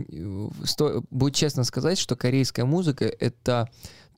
э, 0.10 0.50
сто- 0.66 1.04
будет 1.12 1.36
честно 1.36 1.64
сказать, 1.64 1.98
что 1.98 2.16
корейская 2.16 2.66
музыка 2.66 3.06
это 3.06 3.70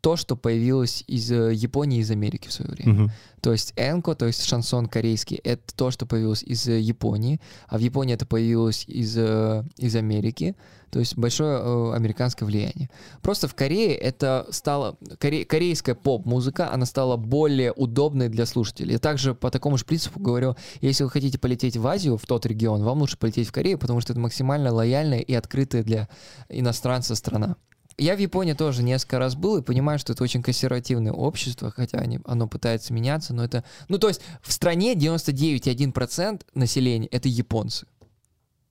то, 0.02 0.16
что 0.16 0.36
появилось 0.36 1.04
из 1.08 1.32
э, 1.32 1.54
Японии 1.54 2.00
из 2.00 2.10
Америки 2.12 2.48
в 2.48 2.54
свое 2.54 2.72
время. 2.72 2.94
Мгм. 2.94 3.12
То 3.42 3.52
есть 3.52 3.74
энко, 3.76 4.16
то 4.16 4.28
есть 4.28 4.44
шансон 4.44 4.88
корейский, 4.88 5.38
это 5.38 5.62
то, 5.76 5.92
что 5.92 6.06
появилось 6.06 6.44
из 6.44 6.68
э, 6.68 6.80
Японии, 6.80 7.40
а 7.68 7.78
в 7.78 7.82
Японии 7.82 8.14
это 8.14 8.26
появилось 8.26 8.86
из, 8.88 9.18
э, 9.18 9.64
из 9.78 9.96
Америки, 9.96 10.56
то 10.90 11.00
есть 11.00 11.18
большое 11.18 11.94
американское 11.94 12.48
влияние. 12.48 12.90
Просто 13.22 13.48
в 13.48 13.56
Корее 13.56 13.94
это 13.96 14.48
стало, 14.50 14.98
коре- 15.20 15.46
корейская 15.46 15.96
поп-музыка, 15.96 16.72
она 16.72 16.86
стала 16.86 17.18
более 17.18 17.74
удобной 17.74 18.30
для 18.30 18.46
слушателей. 18.46 18.94
Я 18.94 19.00
также 19.00 19.36
по 19.36 19.52
такому 19.52 19.78
же 19.78 19.86
принципу 19.86 20.20
говорю, 20.20 20.56
если 20.82 21.04
вы 21.04 21.10
хотите 21.10 21.38
полететь 21.38 21.78
в 21.78 21.86
Азию, 21.86 22.18
в 22.18 22.26
тот 22.26 22.46
регион, 22.46 22.84
вам 22.84 23.00
лучше 23.00 23.18
полететь 23.18 23.48
в 23.48 23.52
Корею, 23.52 23.78
потому 23.78 24.02
что 24.02 24.14
это 24.14 24.20
максимально 24.20 24.74
лояльная 24.74 25.20
и 25.20 25.34
открытая 25.34 25.84
для 25.84 26.08
иностранца 26.50 27.16
страна. 27.16 27.58
Я 28.00 28.16
в 28.16 28.20
Японии 28.20 28.54
тоже 28.54 28.82
несколько 28.82 29.20
раз 29.20 29.36
был 29.36 29.58
и 29.58 29.62
понимаю, 29.62 30.00
что 30.00 30.14
это 30.14 30.24
очень 30.24 30.42
консервативное 30.42 31.12
общество, 31.12 31.70
хотя 31.70 31.98
они, 31.98 32.20
оно 32.26 32.48
пытается 32.48 32.94
меняться, 32.94 33.34
но 33.34 33.44
это... 33.44 33.66
Ну, 33.90 33.98
то 33.98 34.08
есть 34.08 34.22
в 34.42 34.54
стране 34.54 34.96
99,1% 34.96 36.42
населения— 36.54 37.08
это 37.12 37.28
японцы. 37.28 37.86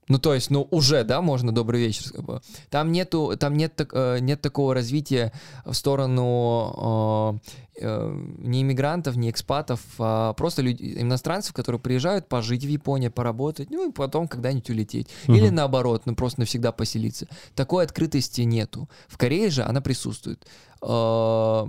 Ну, 0.08 0.18
то 0.18 0.34
есть, 0.34 0.50
ну, 0.50 0.66
уже, 0.70 1.04
да, 1.04 1.20
можно 1.20 1.52
добрый 1.52 1.80
вечер. 1.80 2.12
Там 2.70 2.92
нету, 2.92 3.36
там 3.38 3.56
нет, 3.56 3.76
так- 3.76 3.90
э, 3.92 4.18
нет 4.20 4.40
такого 4.40 4.74
развития 4.74 5.32
в 5.64 5.74
сторону 5.74 7.38
э, 7.76 7.82
э, 7.82 8.24
не 8.38 8.62
иммигрантов, 8.62 9.16
не 9.16 9.30
экспатов, 9.30 9.80
а 9.98 10.32
просто 10.32 10.62
люди, 10.62 10.94
иностранцев, 11.00 11.52
которые 11.52 11.80
приезжают 11.80 12.28
пожить 12.28 12.64
в 12.64 12.68
Японии, 12.68 13.08
поработать, 13.08 13.70
ну, 13.70 13.88
и 13.88 13.92
потом 13.92 14.28
когда-нибудь 14.28 14.70
улететь. 14.70 15.08
Или 15.28 15.46
Мгм. 15.48 15.54
наоборот, 15.56 16.02
ну, 16.06 16.14
просто 16.14 16.40
навсегда 16.40 16.72
поселиться. 16.72 17.26
Такой 17.54 17.84
открытости 17.84 18.40
нету. 18.42 18.88
В 19.08 19.16
Корее 19.18 19.50
же 19.50 19.62
она 19.62 19.80
присутствует. 19.80 20.46
Э, 20.82 21.66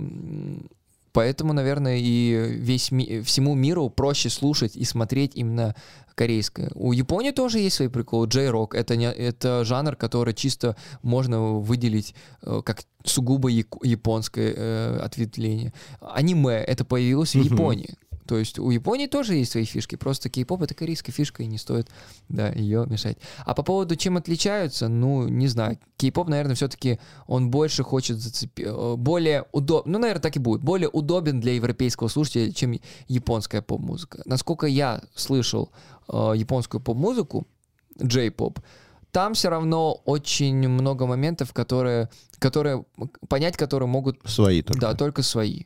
Поэтому, 1.12 1.52
наверное, 1.52 1.98
и 1.98 2.56
весь 2.58 2.92
ми- 2.92 3.20
всему 3.22 3.54
миру 3.54 3.90
проще 3.90 4.30
слушать 4.30 4.76
и 4.76 4.84
смотреть 4.84 5.32
именно 5.34 5.74
корейское. 6.14 6.70
У 6.74 6.92
Японии 6.92 7.30
тоже 7.30 7.58
есть 7.60 7.76
свои 7.76 7.88
приколы. 7.88 8.26
Джей-рок— 8.26 8.74
это, 8.76 8.96
не, 8.96 9.10
это 9.10 9.64
жанр, 9.64 9.96
который 9.96 10.34
чисто 10.34 10.76
можно 11.02 11.40
выделить 11.58 12.14
э, 12.42 12.60
как 12.64 12.82
сугубо 13.04 13.48
японское 13.48 14.52
э, 14.56 14.98
ответвление. 15.02 15.72
Аниме— 16.00 16.52
это 16.66 16.84
появилось 16.84 17.34
в. 17.34 17.42
Японии. 17.42 17.94
То 18.30 18.38
есть 18.38 18.60
у 18.60 18.70
Японии 18.70 19.08
тоже 19.08 19.34
есть 19.34 19.50
свои 19.50 19.64
фишки, 19.64 19.96
просто 19.96 20.30
кей-поп— 20.30 20.62
это 20.62 20.72
корейская 20.72 21.10
фишка, 21.10 21.42
и 21.42 21.46
не 21.46 21.58
стоит 21.58 21.88
да, 22.28 22.52
ее 22.52 22.86
мешать. 22.86 23.18
А 23.44 23.54
по 23.54 23.64
поводу, 23.64 23.96
чем 23.96 24.16
отличаются, 24.18 24.86
ну, 24.86 25.26
не 25.26 25.48
знаю. 25.48 25.80
Кей-поп, 25.96 26.28
наверное, 26.28 26.54
все-таки 26.54 27.00
он 27.26 27.50
больше 27.50 27.82
хочет 27.82 28.18
зацепить, 28.18 28.68
более 28.98 29.46
удобно, 29.50 29.94
ну, 29.94 29.98
наверное, 29.98 30.22
так 30.22 30.36
и 30.36 30.38
будет, 30.38 30.62
более 30.62 30.88
удобен 30.88 31.40
для 31.40 31.54
европейского 31.54 32.06
слушателя, 32.06 32.52
чем 32.52 32.78
японская 33.08 33.62
поп-музыка. 33.62 34.22
Насколько 34.26 34.68
я 34.68 35.02
слышал 35.16 35.72
э, 36.06 36.34
японскую 36.36 36.80
поп-музыку, 36.80 37.48
J-поп, 37.98 38.60
там 39.10 39.34
все 39.34 39.48
равно 39.48 39.94
очень 40.04 40.68
много 40.68 41.04
моментов, 41.06 41.52
которые, 41.52 42.10
которые 42.38 42.84
понять, 43.28 43.56
которые 43.56 43.88
могут, 43.88 44.20
Свои 44.24 44.62
только. 44.62 44.80
да, 44.80 44.94
только 44.94 45.24
свои. 45.24 45.64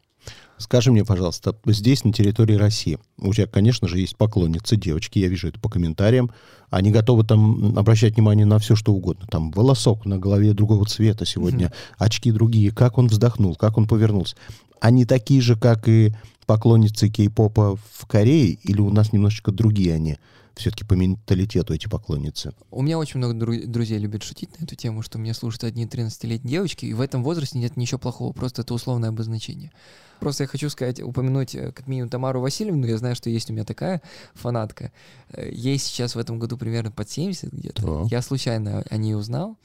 Скажи 0.58 0.92
мне, 0.92 1.04
пожалуйста, 1.04 1.56
здесь, 1.66 2.04
на 2.04 2.12
территории 2.12 2.54
России, 2.54 2.98
у 3.18 3.32
тебя, 3.34 3.46
конечно 3.46 3.88
же, 3.88 3.98
есть 3.98 4.16
поклонницы, 4.16 4.76
девочки, 4.76 5.18
я 5.18 5.28
вижу 5.28 5.48
это 5.48 5.58
по 5.58 5.68
комментариям, 5.68 6.30
они 6.70 6.90
готовы 6.90 7.24
там 7.24 7.76
обращать 7.76 8.14
внимание 8.14 8.46
на 8.46 8.58
все, 8.58 8.76
что 8.76 8.92
угодно. 8.92 9.26
Там 9.30 9.50
волосок 9.50 10.06
на 10.06 10.18
голове 10.18 10.52
другого 10.52 10.86
цвета 10.86 11.24
сегодня, 11.24 11.72
очки 11.98 12.30
другие, 12.30 12.70
как 12.70 12.98
он 12.98 13.08
вздохнул, 13.08 13.56
как 13.56 13.78
он 13.78 13.86
повернулся. 13.86 14.36
Они 14.80 15.04
такие 15.04 15.40
же, 15.40 15.56
как 15.56 15.88
и 15.88 16.14
поклонницы 16.46 17.08
кей-попа 17.08 17.76
в 17.76 18.06
Корее, 18.06 18.58
или 18.62 18.80
у 18.80 18.90
нас 18.90 19.12
немножечко 19.12 19.50
другие 19.50 19.94
они? 19.94 20.18
Все-таки 20.54 20.84
по 20.84 20.94
менталитету 20.94 21.74
эти 21.74 21.88
поклонницы. 21.88 22.54
У 22.70 22.82
меня 22.82 22.98
очень 22.98 23.18
много 23.18 23.34
дру- 23.34 23.66
друзей 23.66 23.98
любят 23.98 24.22
шутить 24.22 24.50
на 24.60 24.64
эту 24.64 24.76
тему, 24.76 25.02
что 25.02 25.18
меня 25.18 25.34
слушают 25.34 25.64
одни 25.64 25.84
13-летние 25.84 26.50
девочки, 26.50 26.86
и 26.86 26.92
в 26.92 27.00
этом 27.00 27.24
возрасте 27.24 27.58
нет 27.58 27.76
ничего 27.76 27.98
плохого, 27.98 28.32
просто 28.32 28.62
это 28.62 28.72
условное 28.72 29.08
обозначение. 29.08 29.72
Просто 30.20 30.44
я 30.44 30.48
хочу 30.48 30.70
сказать, 30.70 31.00
упомянуть 31.00 31.54
э, 31.54 31.72
как 31.72 31.86
минимум 31.86 32.08
Тамару 32.10 32.40
Васильевну, 32.40 32.86
я 32.86 32.98
знаю, 32.98 33.14
что 33.16 33.30
есть 33.30 33.50
у 33.50 33.52
меня 33.52 33.64
такая 33.64 34.02
фанатка. 34.34 34.92
Э, 35.30 35.48
Ей 35.50 35.78
сейчас 35.78 36.14
в 36.14 36.18
этом 36.18 36.38
году 36.38 36.56
примерно 36.56 36.90
под 36.90 37.10
70 37.10 37.52
где-то. 37.52 37.82
Так. 37.82 38.12
Я 38.12 38.22
случайно 38.22 38.84
о 38.88 38.96
ней 38.96 39.14
узнал. 39.14 39.56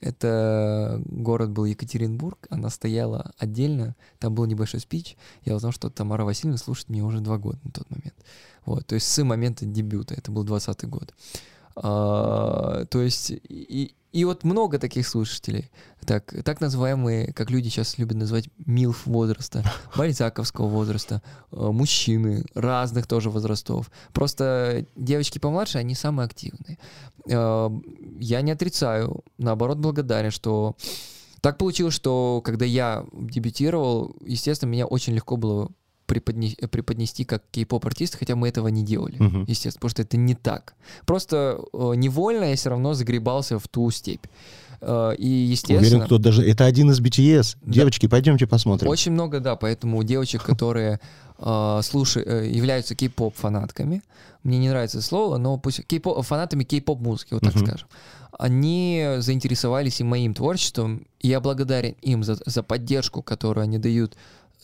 Это 0.00 1.02
город 1.04 1.50
был 1.50 1.66
Екатеринбург, 1.66 2.46
она 2.48 2.70
стояла 2.70 3.32
отдельно, 3.36 3.94
там 4.18 4.34
был 4.34 4.46
небольшой 4.46 4.80
спич. 4.80 5.16
Я 5.44 5.54
узнал, 5.54 5.72
что 5.72 5.90
Тамара 5.90 6.24
Васильевна 6.24 6.56
слушает 6.56 6.88
меня 6.88 7.04
уже 7.04 7.20
два 7.20 7.36
года 7.36 7.58
на 7.64 7.70
тот 7.70 7.90
момент. 7.90 8.14
Вот, 8.64 8.86
то 8.86 8.94
есть 8.94 9.06
с 9.06 9.22
момента 9.22 9.66
дебюта, 9.66 10.14
это 10.14 10.32
был 10.32 10.42
20 10.44 10.88
год. 10.88 11.14
А, 11.76 12.84
то 12.86 13.00
есть 13.00 13.30
и, 13.30 13.94
и 14.12 14.24
вот 14.24 14.42
много 14.42 14.78
таких 14.78 15.06
слушателей, 15.06 15.70
так, 16.04 16.34
так 16.44 16.60
называемые, 16.60 17.32
как 17.32 17.50
люди 17.50 17.68
сейчас 17.68 17.96
любят 17.98 18.16
называть, 18.16 18.48
милф 18.66 19.06
возраста, 19.06 19.64
бальзаковского 19.96 20.66
возраста, 20.66 21.22
э, 21.52 21.56
мужчины 21.56 22.44
разных 22.54 23.06
тоже 23.06 23.30
возрастов. 23.30 23.90
Просто 24.12 24.84
девочки 24.96 25.38
помладше, 25.38 25.78
они 25.78 25.94
самые 25.94 26.26
активные. 26.26 26.78
Э, 27.28 27.70
Я 28.18 28.42
не 28.42 28.50
отрицаю, 28.50 29.22
наоборот 29.38 29.78
благодарен, 29.78 30.32
что 30.32 30.76
так 31.40 31.56
получилось, 31.56 31.94
что 31.94 32.42
когда 32.44 32.64
я 32.64 33.06
дебютировал, 33.12 34.16
естественно, 34.24 34.70
меня 34.70 34.86
очень 34.86 35.14
легко 35.14 35.36
было 35.36 35.70
преподне- 36.10 36.56
преподнести 36.68 37.24
как 37.24 37.42
кей-поп 37.50 37.86
артист, 37.86 38.16
хотя 38.18 38.34
мы 38.36 38.48
этого 38.48 38.68
не 38.68 38.82
делали, 38.82 39.16
Мгм. 39.18 39.44
естественно, 39.48 39.74
потому 39.80 39.90
что 39.90 40.02
это 40.02 40.16
не 40.16 40.34
так. 40.34 40.74
Просто 41.06 41.60
э, 41.72 41.92
невольно 41.96 42.44
я 42.44 42.56
все 42.56 42.70
равно 42.70 42.94
загребался 42.94 43.58
в 43.58 43.68
ту 43.68 43.90
степь. 43.90 44.26
Э, 44.80 45.14
и, 45.16 45.28
естественно... 45.28 45.80
Уверен, 45.80 46.00
кто 46.06 46.18
даже... 46.18 46.42
Это 46.42 46.64
один 46.64 46.90
из 46.90 47.00
BTS. 47.00 47.56
Да. 47.62 47.72
Девочки, 47.72 48.08
пойдемте 48.08 48.46
посмотрим. 48.46 48.88
Очень 48.90 49.12
много, 49.12 49.40
да, 49.40 49.54
поэтому 49.56 50.02
девочек, 50.04 50.42
которые 50.42 51.00
э, 51.38 51.80
слушай, 51.82 52.22
э, 52.26 52.50
являются 52.50 52.94
кей-поп 52.94 53.34
фанатками, 53.36 54.02
мне 54.42 54.58
не 54.58 54.68
нравится 54.70 55.00
слово, 55.02 55.36
но 55.38 55.58
пусть 55.58 55.86
кей-поп, 55.86 56.24
фанатами 56.26 56.64
кей-поп 56.64 57.00
музыки, 57.00 57.34
вот 57.34 57.42
так 57.42 57.54
Мгм. 57.54 57.66
скажем, 57.66 57.88
они 58.38 59.16
заинтересовались 59.18 60.00
и 60.00 60.04
моим 60.04 60.32
творчеством, 60.34 61.06
и 61.18 61.28
я 61.28 61.40
благодарен 61.40 61.94
им 62.00 62.24
за, 62.24 62.38
за 62.46 62.62
поддержку, 62.62 63.22
которую 63.22 63.64
они 63.64 63.78
дают, 63.78 64.16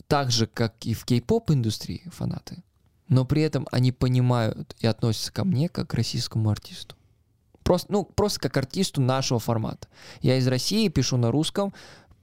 так 0.07 0.31
же, 0.31 0.47
как 0.47 0.85
и 0.85 0.93
в 0.93 1.05
кей-поп 1.05 1.51
индустрии 1.51 2.03
фанаты, 2.07 2.63
но 3.09 3.25
при 3.25 3.41
этом 3.41 3.67
они 3.71 3.91
понимают 3.91 4.75
и 4.79 4.87
относятся 4.87 5.31
ко 5.31 5.43
мне 5.43 5.69
как 5.69 5.89
к 5.89 5.93
российскому 5.93 6.49
артисту. 6.49 6.95
Просто, 7.63 7.91
ну, 7.91 8.05
просто 8.05 8.39
как 8.39 8.55
артисту 8.55 9.01
нашего 9.01 9.39
формата. 9.39 9.87
Я 10.21 10.37
из 10.37 10.47
России, 10.47 10.87
пишу 10.87 11.17
на 11.17 11.31
русском. 11.31 11.73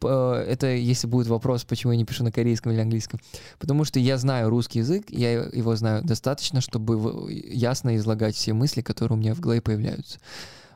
Э, 0.03 0.45
Это 0.49 0.69
если 0.69 1.07
будет 1.07 1.27
вопрос, 1.27 1.65
почему 1.65 1.93
я 1.93 1.99
не 1.99 2.07
пишу 2.07 2.25
на 2.25 2.33
корейском 2.33 2.73
или 2.73 2.81
английском. 2.81 3.21
Потому 3.59 3.85
что 3.85 4.01
я 4.01 4.17
знаю 4.17 4.49
русский 4.49 4.79
язык, 4.79 5.11
я 5.11 5.33
его 5.33 5.77
знаю 5.77 6.03
достаточно, 6.03 6.63
чтобы 6.63 7.31
ясно 7.31 7.95
излагать 7.97 8.37
все 8.37 8.55
мысли, 8.55 8.81
которые 8.81 9.19
у 9.19 9.21
меня 9.21 9.35
в 9.35 9.41
голове 9.41 9.61
появляются. 9.61 10.19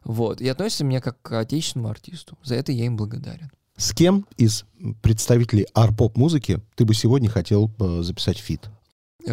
Вот. 0.04 0.42
И 0.42 0.48
относятся 0.48 0.84
меня 0.84 1.00
как 1.00 1.20
к 1.22 1.38
отечественному 1.38 1.90
артисту. 1.90 2.36
За 2.42 2.54
это 2.54 2.70
я 2.70 2.84
им 2.84 2.96
благодарен. 2.96 3.50
С 3.78 3.94
кем 3.94 4.26
из 4.36 4.64
представителей 5.02 5.66
R-pop-музыки 5.72 6.60
ты 6.74 6.84
бы 6.84 6.94
сегодня 6.94 7.30
хотел 7.30 7.70
э, 7.78 8.02
записать 8.02 8.36
фит? 8.38 8.68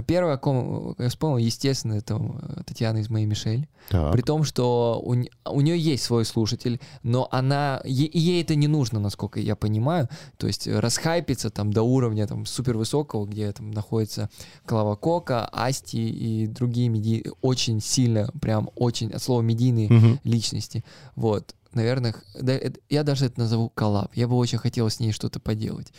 Первое, 0.07 0.33
о 0.33 0.37
ком 0.37 0.93
я 0.99 1.09
вспомнил, 1.09 1.37
естественно, 1.37 1.93
это 1.93 2.15
э, 2.15 2.61
Татьяна 2.65 2.99
из 2.99 3.09
моей 3.09 3.25
Мишель. 3.25 3.67
Так. 3.89 4.13
При 4.13 4.21
том, 4.21 4.43
что 4.43 5.01
у, 5.03 5.15
у 5.49 5.61
нее 5.61 5.79
есть 5.79 6.03
свой 6.03 6.25
слушатель, 6.25 6.79
но 7.01 7.27
она 7.31 7.81
е- 7.85 8.05
и 8.05 8.19
ей 8.19 8.43
это 8.43 8.53
не 8.55 8.67
нужно, 8.67 8.99
насколько 8.99 9.39
я 9.39 9.55
понимаю. 9.55 10.09
То 10.37 10.45
есть 10.45 10.67
э, 10.67 10.79
расхайпиться 10.79 11.49
там 11.49 11.73
до 11.73 11.81
уровня 11.81 12.27
там 12.27 12.45
супер 12.45 12.77
высокого, 12.77 13.25
где 13.25 13.51
там 13.51 13.71
находится 13.71 14.29
Клава 14.67 14.95
Кока, 14.95 15.47
Асти 15.51 16.07
и 16.07 16.45
другие 16.45 16.89
меди... 16.89 17.23
очень 17.41 17.81
сильно, 17.81 18.29
прям 18.39 18.69
очень 18.75 19.11
от 19.11 19.23
слова 19.23 19.41
медийные 19.41 19.89
Мгм. 19.89 20.19
личности. 20.23 20.83
Вот, 21.15 21.55
наверное, 21.75 22.15
да, 22.33 22.53
это- 22.53 22.79
я 22.89 23.03
даже 23.03 23.25
это 23.25 23.39
назову 23.39 23.69
коллаб. 23.69 24.15
Я 24.15 24.27
бы 24.27 24.35
очень 24.35 24.57
хотел 24.57 24.89
с 24.89 24.99
ней 24.99 25.11
что-то 25.11 25.39
поделать. 25.39 25.91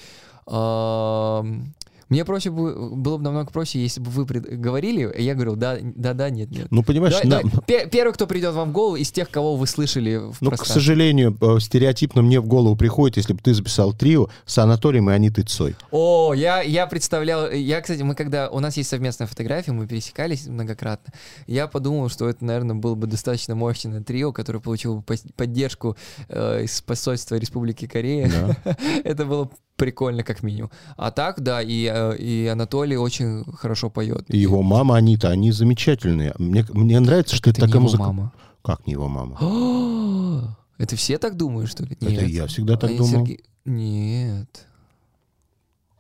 Мне 2.09 2.25
проще 2.25 2.51
бы, 2.51 2.95
было 2.95 3.17
бы 3.17 3.25
намного 3.25 3.51
проще, 3.51 3.81
если 3.81 4.01
бы 4.01 4.11
вы 4.11 4.27
пред- 4.27 4.61
говорили, 4.61 5.13
я 5.21 5.35
говорил, 5.35 5.57
да, 5.57 5.77
да, 5.83 6.15
да, 6.15 6.31
нет, 6.31 6.51
нет. 6.51 6.69
Ну, 6.71 6.83
понимаешь, 6.85 7.15
Давай- 7.21 7.27
на- 7.45 7.51
давай, 7.51 7.65
пе- 7.67 7.89
Первый, 7.91 8.13
кто 8.13 8.27
придет 8.29 8.55
вам 8.55 8.71
в 8.71 8.73
голову 8.73 8.97
из 8.97 9.11
тех, 9.11 9.29
кого 9.31 9.57
вы 9.57 9.67
слышали 9.67 10.17
в 10.17 10.37
Ну, 10.41 10.51
к 10.53 10.65
сожалению, 10.67 11.37
э, 11.41 11.59
стереотипно 11.61 12.23
мне 12.23 12.41
в 12.41 12.47
голову 12.47 12.77
приходит, 12.77 13.17
если 13.17 13.33
бы 13.33 13.41
ты 13.43 13.55
записал 13.55 13.93
трио 13.93 14.29
с 14.45 14.57
Анатолием 14.59 15.11
и 15.11 15.13
Анитой 15.13 15.45
Цой. 15.45 15.75
О, 15.91 16.33
я, 16.35 16.61
я 16.63 16.87
представлял, 16.87 17.51
я, 17.51 17.81
кстати, 17.81 18.03
мы 18.03 18.15
когда, 18.15 18.51
у 18.51 18.61
нас 18.61 18.77
есть 18.77 18.89
совместная 18.89 19.27
фотография, 19.27 19.73
мы 19.73 19.87
пересекались 19.89 20.47
многократно, 20.47 21.13
я 21.47 21.67
подумал, 21.67 22.09
что 22.09 22.29
это, 22.29 22.45
наверное, 22.45 22.77
было 22.77 22.95
бы 22.95 23.07
достаточно 23.07 23.55
мощное 23.57 24.01
трио, 24.03 24.33
которое 24.33 24.61
получило 24.61 24.97
бы 24.97 25.05
поддержку 25.35 25.97
э, 26.29 26.63
из 26.65 26.81
посольства 26.83 27.35
Республики 27.37 27.87
Корея. 27.87 28.31
Да. 28.65 28.77
Это 29.05 29.25
было 29.25 29.51
прикольно, 29.77 30.23
как 30.23 30.43
минимум. 30.43 30.71
А 30.97 31.11
так, 31.11 31.41
да, 31.41 31.63
и, 31.63 31.91
э, 31.93 32.17
и 32.17 32.47
Анатолий 32.47 32.97
очень 32.97 33.45
хорошо 33.55 33.91
поет. 33.91 34.25
И 34.29 34.39
его 34.39 34.63
мама 34.63 34.97
Анита, 34.97 35.31
они 35.31 35.53
замечательные. 35.53 36.35
Мне, 36.39 36.65
мне 36.71 37.01
нравится, 37.01 37.37
что 37.37 37.51
это, 37.51 37.61
такая 37.61 37.81
музыка. 37.81 38.03
мама. 38.03 38.33
Как 38.63 38.87
не 38.87 38.95
его 38.95 39.09
мама? 39.09 39.37
Это 40.79 40.95
все 40.95 41.17
так 41.17 41.37
думают, 41.39 41.71
что 41.71 41.85
ли? 41.85 41.97
Это 42.01 42.27
я 42.27 42.47
всегда 42.49 42.77
так 42.77 42.91
А 42.91 42.97
думал. 42.97 43.25
Сергей- 43.25 43.45
Нет. 43.65 44.67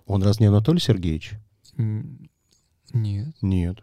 Он 0.04 0.22
раз 0.22 0.38
не 0.38 0.46
Анатолий 0.46 0.80
Сергеевич? 0.80 1.32
Нет. 2.92 3.34
Нет. 3.40 3.78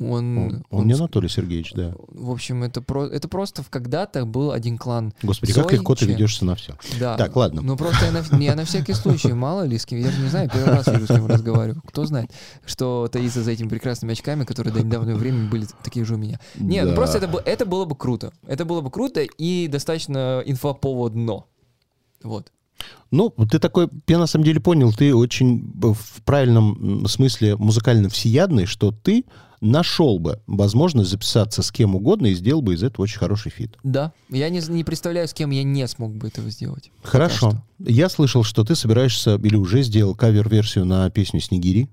Он, 0.00 0.38
Он, 0.38 0.64
он 0.70 0.86
не 0.86 0.94
Анатолий 0.94 1.28
Сергеевич, 1.28 1.72
да. 1.74 1.94
В 2.08 2.30
общем, 2.30 2.62
это, 2.62 2.80
про, 2.80 3.04
это 3.06 3.28
просто 3.28 3.62
когда-то 3.68 4.24
был 4.24 4.50
один 4.50 4.78
клан. 4.78 5.12
Господи, 5.22 5.52
как 5.52 5.70
легко 5.70 5.94
ты 5.94 6.06
Зоичи. 6.06 6.14
ведешься 6.16 6.44
на 6.46 6.54
все. 6.54 6.74
Да. 6.98 7.16
Так, 7.16 7.36
ладно. 7.36 7.60
Ну 7.60 7.76
просто 7.76 8.06
я 8.06 8.12
на, 8.12 8.38
я 8.42 8.54
на 8.56 8.64
всякий 8.64 8.94
случай, 8.94 9.32
мало 9.34 9.64
ли 9.66 9.76
с 9.78 9.84
кем, 9.84 9.98
я 10.00 10.10
же 10.10 10.20
не 10.20 10.28
знаю, 10.28 10.48
первый 10.50 10.74
раз 10.76 10.86
вижу, 10.86 11.04
с 11.04 11.08
кем 11.08 11.26
разговариваю. 11.26 11.82
Кто 11.86 12.06
знает, 12.06 12.32
что 12.64 13.08
таится 13.12 13.42
за 13.42 13.50
этими 13.50 13.68
прекрасными 13.68 14.12
очками, 14.12 14.44
которые 14.44 14.72
до 14.72 14.82
недавнего 14.82 15.16
времени 15.16 15.48
были 15.48 15.66
такие 15.84 16.04
же 16.06 16.14
у 16.14 16.18
меня. 16.18 16.40
Нет, 16.58 16.84
ну 16.84 16.90
Да. 16.90 16.96
просто 16.96 17.18
это, 17.18 17.42
это 17.44 17.66
было 17.66 17.84
бы 17.84 17.94
круто. 17.94 18.32
Это 18.46 18.64
было 18.64 18.80
бы 18.80 18.90
круто 18.90 19.20
и 19.20 19.68
достаточно 19.68 20.42
инфоповодно. 20.46 21.44
Вот. 22.22 22.50
Ну, 23.10 23.30
ты 23.50 23.58
такой, 23.58 23.88
я 24.08 24.18
на 24.18 24.26
самом 24.26 24.44
деле 24.44 24.58
понял, 24.58 24.92
ты 24.92 25.14
очень 25.14 25.70
в 25.80 26.22
правильном 26.24 27.06
смысле 27.06 27.56
музыкально 27.56 28.08
всеядный, 28.08 28.64
что 28.66 28.90
ты 28.90 29.24
нашел 29.62 30.18
бы 30.18 30.40
возможность 30.46 31.08
записаться 31.10 31.62
с 31.62 31.70
кем 31.72 31.94
угодно 31.94 32.26
и 32.26 32.34
сделал 32.34 32.60
бы 32.60 32.74
из 32.74 32.82
этого 32.82 33.04
очень 33.04 33.18
хороший 33.18 33.50
фит. 33.50 33.76
Да. 33.82 34.12
Я 34.28 34.50
не, 34.50 34.60
не 34.68 34.84
представляю, 34.84 35.26
с 35.28 35.32
кем 35.32 35.50
я 35.50 35.62
не 35.62 35.86
смог 35.88 36.14
бы 36.14 36.28
этого 36.28 36.50
сделать. 36.50 36.90
Хорошо. 37.02 37.62
Я 37.78 38.08
слышал, 38.08 38.42
что 38.42 38.64
ты 38.64 38.74
собираешься 38.74 39.36
или 39.36 39.56
уже 39.56 39.82
сделал 39.82 40.14
кавер-версию 40.14 40.84
на 40.84 41.08
песню 41.10 41.40
«Снегири». 41.40 41.88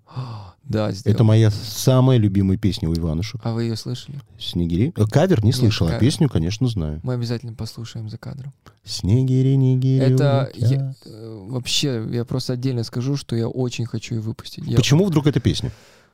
Да, 0.63 0.91
сделал. 0.91 1.15
Это 1.15 1.23
моя 1.23 1.49
самая 1.49 2.19
любимая 2.19 2.55
песня 2.57 2.89
у 2.89 2.93
Иванушек. 2.93 3.41
А 3.43 3.53
вы 3.53 3.63
ее 3.63 3.75
слышали? 3.75 4.19
«Снегири». 4.37 4.93
Э, 4.95 5.05
Кавер 5.05 5.41
не 5.43 5.47
Нет, 5.47 5.55
слышал, 5.55 5.87
а 5.87 5.91
кавер. 5.91 5.99
песню, 6.01 6.29
конечно, 6.29 6.67
знаю. 6.67 6.99
Мы 7.01 7.13
обязательно 7.13 7.53
послушаем 7.53 8.07
за 8.09 8.17
кадром. 8.19 8.53
«Снегири, 8.83 9.55
нигири 9.55 10.13
Это 10.13 10.49
улетят». 10.53 10.71
я- 10.71 10.95
э, 11.05 11.45
вообще, 11.49 12.07
я 12.11 12.23
просто 12.23 12.53
отдельно 12.53 12.83
скажу, 12.83 13.15
что 13.15 13.35
я 13.35 13.47
очень 13.47 13.85
хочу 13.87 14.15
ее 14.15 14.21
выпустить. 14.21 14.63
Я- 14.67 14.77
Почему 14.77 15.05
вдруг 15.05 15.25
эта 15.25 15.39
песня? 15.39 15.71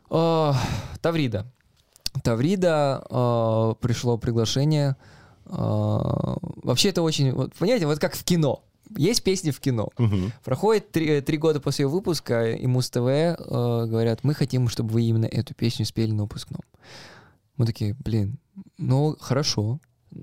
А, 0.10 0.56
Таврида. 1.02 1.46
Таврида 2.24 3.06
а, 3.10 3.74
пришло 3.76 4.18
приглашение. 4.18 4.96
А, 5.46 6.38
вообще 6.64 6.90
это 6.90 7.02
очень, 7.02 7.32
вот, 7.32 7.54
понимаете, 7.56 7.88
вот 7.88 8.00
как 8.00 8.16
в 8.16 8.24
кино. 8.24 8.64
Есть 8.98 9.24
песни 9.24 9.52
в 9.52 9.60
кино. 9.60 9.90
Мгм. 9.98 10.32
Проходит 10.44 10.92
три, 10.92 11.22
три 11.22 11.38
года 11.38 11.60
после 11.60 11.84
ее 11.84 11.90
выпуска, 11.90 12.52
и 12.52 12.68
Муз-ТВ 12.68 12.98
э, 12.98 13.36
говорят, 13.40 14.24
мы 14.24 14.36
хотим, 14.36 14.68
чтобы 14.70 14.92
вы 14.92 15.04
именно 15.04 15.26
эту 15.26 15.56
песню 15.56 15.86
спели 15.86 16.12
на 16.12 16.24
выпускном. 16.24 16.62
Мы 17.58 17.66
такие, 17.66 17.96
блин, 17.96 18.38
ну 18.78 19.16
хорошо. 19.20 19.80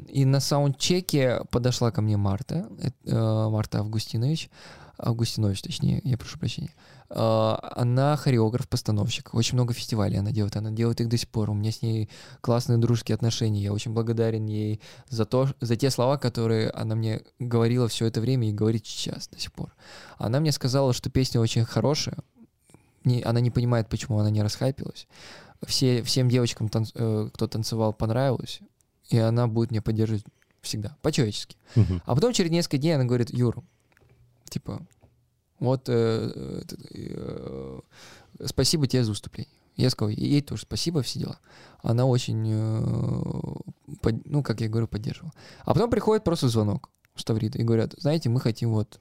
И 0.08 0.24
на 0.24 0.40
саундчеке 0.40 1.40
подошла 1.50 1.90
ко 1.90 2.02
мне 2.02 2.16
Марта, 2.16 2.68
э, 2.78 2.90
э, 3.04 3.48
Марта 3.48 3.80
Августинович, 3.80 4.48
Августинович, 4.96 5.62
точнее, 5.62 6.00
я 6.04 6.16
прошу 6.16 6.38
прощения. 6.38 6.70
Э, 6.70 7.01
Она 7.14 8.16
хореограф-постановщик. 8.16 9.34
Очень 9.34 9.56
много 9.56 9.74
фестивалей 9.74 10.18
она 10.18 10.30
делает. 10.30 10.56
Она 10.56 10.70
делает 10.70 11.00
их 11.00 11.08
до 11.08 11.18
сих 11.18 11.28
пор. 11.28 11.50
У 11.50 11.54
меня 11.54 11.70
с 11.70 11.82
ней 11.82 12.08
классные 12.40 12.78
дружеские 12.78 13.14
отношения. 13.16 13.62
Я 13.62 13.72
очень 13.72 13.92
благодарен 13.92 14.46
ей 14.46 14.80
за, 15.08 15.26
то, 15.26 15.48
за 15.60 15.76
те 15.76 15.90
слова, 15.90 16.16
которые 16.16 16.70
она 16.70 16.94
мне 16.94 17.20
говорила 17.38 17.86
все 17.88 18.06
это 18.06 18.20
время 18.20 18.48
и 18.48 18.52
говорит 18.52 18.86
сейчас 18.86 19.28
до 19.28 19.38
сих 19.38 19.52
пор. 19.52 19.74
Она 20.16 20.40
мне 20.40 20.52
сказала, 20.52 20.94
что 20.94 21.10
песня 21.10 21.40
очень 21.40 21.64
хорошая. 21.66 22.16
Не- 23.04 23.22
она 23.22 23.40
не 23.40 23.50
понимает, 23.50 23.88
почему 23.88 24.18
она 24.18 24.30
не 24.30 24.42
расхайпилась. 24.42 25.06
Все, 25.66 26.02
всем 26.02 26.28
девочкам, 26.30 26.68
танц- 26.68 26.92
э, 26.94 27.28
кто 27.32 27.46
танцевал, 27.46 27.92
понравилось. 27.92 28.60
И 29.10 29.18
она 29.18 29.48
будет 29.48 29.70
меня 29.70 29.82
поддерживать 29.82 30.24
всегда, 30.62 30.96
по-человечески. 31.02 31.56
Мгм. 31.74 32.00
А 32.06 32.14
потом 32.14 32.32
через 32.32 32.50
несколько 32.50 32.78
дней 32.78 32.94
она 32.94 33.04
говорит, 33.04 33.30
Юр, 33.34 33.62
типа, 34.48 34.80
вот 35.62 35.88
э, 35.88 36.62
э, 36.90 37.80
спасибо 38.46 38.86
тебе 38.88 39.04
за 39.04 39.10
выступление. 39.10 39.52
Я 39.76 39.90
сказал, 39.90 40.10
ей 40.10 40.42
тоже 40.42 40.62
спасибо, 40.62 41.02
все 41.02 41.20
дела. 41.20 41.38
Она 41.82 42.04
очень, 42.04 42.44
э, 42.46 43.96
под- 44.00 44.26
ну, 44.26 44.42
как 44.42 44.60
я 44.60 44.68
говорю, 44.68 44.88
поддерживала. 44.88 45.32
А 45.64 45.72
потом 45.72 45.88
приходит 45.88 46.24
просто 46.24 46.48
звонок 46.48 46.90
с 47.14 47.24
Таврида 47.24 47.58
и 47.58 47.62
говорят, 47.62 47.94
знаете, 47.96 48.28
мы 48.28 48.40
хотим 48.40 48.72
вот, 48.72 49.00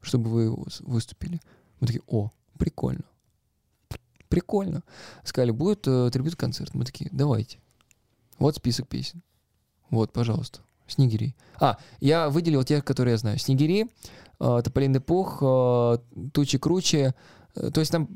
чтобы 0.00 0.30
вы 0.30 0.64
выступили. 0.80 1.40
Мы 1.80 1.86
такие, 1.86 2.02
о, 2.06 2.30
прикольно. 2.58 3.04
Прикольно. 4.28 4.82
Сказали, 5.24 5.50
будет 5.50 5.86
э, 5.86 6.10
трибют-концерт. 6.10 6.72
Мы 6.74 6.84
такие, 6.84 7.10
давайте. 7.12 7.58
Вот 8.38 8.56
список 8.56 8.88
песен. 8.88 9.22
Вот, 9.90 10.12
пожалуйста. 10.12 10.60
Снегири. 10.90 11.34
А, 11.60 11.78
я 12.00 12.28
выделил 12.28 12.64
тех, 12.64 12.84
которые 12.84 13.12
я 13.12 13.18
знаю. 13.18 13.38
Снегири, 13.38 13.86
э, 14.40 14.60
Тополиный 14.64 15.00
пух, 15.00 15.38
э, 15.42 15.98
Тучи 16.32 16.58
круче. 16.58 17.14
Э, 17.56 17.70
То 17.70 17.80
есть 17.80 17.92
там 17.92 18.08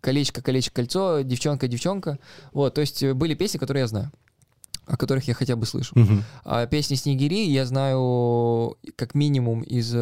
колечко, 0.00 0.42
колечко, 0.42 0.74
кольцо, 0.74 1.20
девчонка, 1.22 1.68
девчонка. 1.68 2.18
Вот, 2.52 2.74
то 2.74 2.80
есть 2.80 3.02
э, 3.02 3.14
были 3.14 3.34
песни, 3.34 3.58
которые 3.58 3.82
я 3.82 3.86
знаю, 3.86 4.12
о 4.86 4.96
которых 4.96 5.28
я 5.28 5.34
хотя 5.34 5.56
бы 5.56 5.66
слышу. 5.66 5.98
Мгм. 5.98 6.24
А 6.44 6.66
песни 6.66 6.94
Снегири 6.94 7.46
я 7.46 7.66
знаю 7.66 8.76
как 8.96 9.14
минимум 9.14 9.62
из 9.62 9.94
э, 9.94 9.98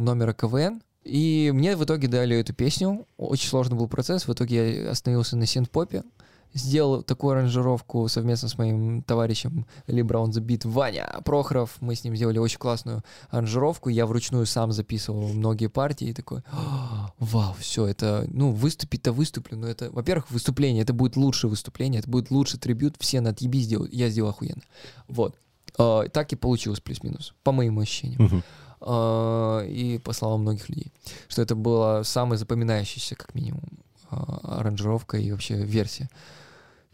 номера 0.00 0.32
КВН. 0.32 0.82
И 1.04 1.50
мне 1.52 1.76
в 1.76 1.84
итоге 1.84 2.06
дали 2.06 2.36
эту 2.36 2.54
песню. 2.54 3.06
Очень 3.16 3.48
сложный 3.48 3.76
был 3.76 3.88
процесс. 3.88 4.28
В 4.28 4.32
итоге 4.32 4.84
я 4.84 4.90
остановился 4.90 5.36
на 5.36 5.46
синт-попе. 5.46 6.04
Сделал 6.54 7.02
такую 7.02 7.32
аранжировку 7.32 8.08
совместно 8.08 8.48
с 8.48 8.58
моим 8.58 9.02
товарищем 9.02 9.66
Libra 9.86 10.22
on 10.24 10.30
the 10.30 10.44
Beat 10.44 10.68
Ваня 10.68 11.20
Прохоров. 11.24 11.76
Мы 11.80 11.94
с 11.94 12.04
ним 12.04 12.14
сделали 12.14 12.38
очень 12.38 12.58
классную 12.58 13.02
аранжировку. 13.30 13.88
Я 13.88 14.06
вручную 14.06 14.44
сам 14.46 14.72
записывал 14.72 15.28
многие 15.28 15.68
партии. 15.68 16.08
И 16.08 16.12
такой, 16.14 16.42
«А, 16.50 17.12
вау, 17.18 17.54
все, 17.58 17.86
это, 17.86 18.26
ну, 18.28 18.52
выступить-то 18.52 19.12
выступлю. 19.12 19.56
Но 19.56 19.66
это, 19.66 19.90
во-первых, 19.90 20.30
выступление, 20.30 20.82
это 20.82 20.92
будет 20.92 21.16
лучшее 21.16 21.50
выступление, 21.50 22.00
это 22.00 22.10
будет 22.10 22.30
лучший 22.30 22.60
трибют. 22.60 22.96
Все 22.98 23.20
на 23.20 23.30
отъеби 23.30 23.60
сделают. 23.60 23.92
Я 23.92 24.10
сделал 24.10 24.30
охуенно. 24.30 24.62
Вот. 25.08 25.36
А, 25.78 26.08
так 26.08 26.32
и 26.32 26.36
получилось 26.36 26.80
плюс-минус, 26.80 27.34
по 27.42 27.52
моим 27.52 27.78
ощущениям. 27.78 28.24
Мгм. 28.24 28.42
А, 28.80 29.60
и 29.60 29.98
по 29.98 30.12
словам 30.12 30.42
многих 30.42 30.68
людей. 30.68 30.92
Что 31.28 31.42
это 31.42 31.54
была 31.54 32.04
самая 32.04 32.36
запоминающаяся, 32.36 33.14
как 33.14 33.34
минимум, 33.34 33.62
а, 34.10 34.58
аранжировка 34.58 35.16
и 35.16 35.30
вообще 35.30 35.56
версия. 35.56 36.10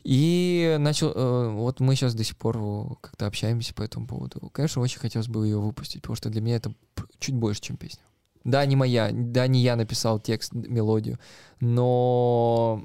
И 0.04 0.76
начал, 0.78 1.12
э, 1.14 1.50
вот 1.50 1.80
мы 1.80 1.94
сейчас 1.96 2.14
до 2.14 2.24
сих 2.24 2.36
пор 2.36 2.56
э, 2.58 2.94
как-то 3.00 3.26
общаемся 3.26 3.74
по 3.74 3.82
этому 3.82 4.06
поводу. 4.06 4.48
Конечно, 4.52 4.80
очень 4.82 4.98
хотелось 5.00 5.28
бы 5.28 5.46
ее 5.46 5.58
выпустить, 5.58 6.02
потому 6.02 6.16
что 6.16 6.30
для 6.30 6.40
меня 6.40 6.56
это 6.56 6.72
чуть 7.18 7.34
больше, 7.34 7.60
чем 7.60 7.76
песня. 7.76 8.02
Да, 8.44 8.64
не 8.64 8.76
моя, 8.76 9.10
да, 9.12 9.46
не 9.46 9.60
я 9.60 9.76
написал 9.76 10.18
текст, 10.20 10.54
мелодию, 10.54 11.18
но, 11.60 12.84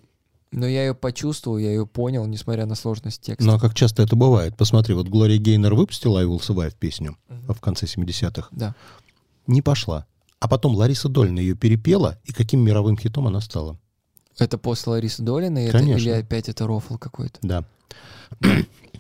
но 0.52 0.68
я 0.68 0.88
ее 0.88 0.96
почувствовал, 0.96 1.58
я 1.58 1.70
ее 1.70 1.86
понял, 1.88 2.26
несмотря 2.26 2.66
на 2.66 2.76
сложность 2.76 3.22
текста. 3.22 3.46
Ну, 3.46 3.56
а 3.56 3.60
как 3.60 3.74
часто 3.74 4.04
это 4.04 4.16
бывает? 4.16 4.58
Посмотри, 4.58 4.94
вот 4.94 5.08
Глория 5.08 5.38
Гейнер 5.38 5.74
выпустила 5.74 6.20
«I 6.20 6.26
Will 6.26 6.40
Survive» 6.42 6.76
песню 6.78 7.18
Мгм. 7.30 7.54
в 7.54 7.62
конце 7.62 7.86
70-х. 7.86 8.50
Да. 8.52 8.76
Не 9.48 9.62
пошла. 9.62 10.06
А 10.40 10.48
потом 10.50 10.76
Лариса 10.76 11.08
Дольна 11.08 11.40
ее 11.40 11.56
перепела, 11.56 12.20
и 12.26 12.34
каким 12.34 12.60
мировым 12.62 12.98
хитом 12.98 13.28
она 13.28 13.40
стала. 13.40 13.80
Это 14.40 14.58
после 14.58 14.94
Ларисы 14.94 15.22
Долиной 15.22 15.66
это, 15.66 15.80
или 15.80 16.10
опять 16.10 16.50
это 16.50 16.66
рофл 16.68 16.98
какой-то? 16.98 17.40
Да. 17.42 17.64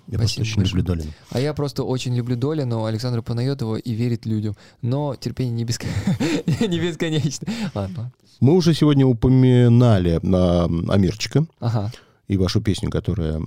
Я 0.07 0.17
просто 0.17 0.35
Спасибо 0.35 0.41
очень 0.41 0.55
большое. 0.57 0.67
люблю 0.67 0.83
Долину. 0.83 1.11
А 1.29 1.39
я 1.39 1.53
просто 1.53 1.83
очень 1.83 2.13
люблю 2.13 2.35
Долину, 2.35 2.83
Александра 2.83 3.21
Панайотова 3.21 3.77
и 3.77 3.93
верит 3.93 4.25
людям. 4.25 4.55
Но 4.81 5.15
терпение 5.15 5.53
не, 5.53 5.63
беско... 5.63 5.87
не 6.59 6.77
бесконечно. 6.79 7.47
Ладно. 7.73 8.11
Мы 8.41 8.53
уже 8.53 8.73
сегодня 8.73 9.05
упоминали 9.05 10.19
а, 10.21 10.65
Амирчика 10.89 11.45
Ага. 11.61 11.91
и 12.27 12.35
вашу 12.35 12.61
песню, 12.61 12.89
которая... 12.91 13.41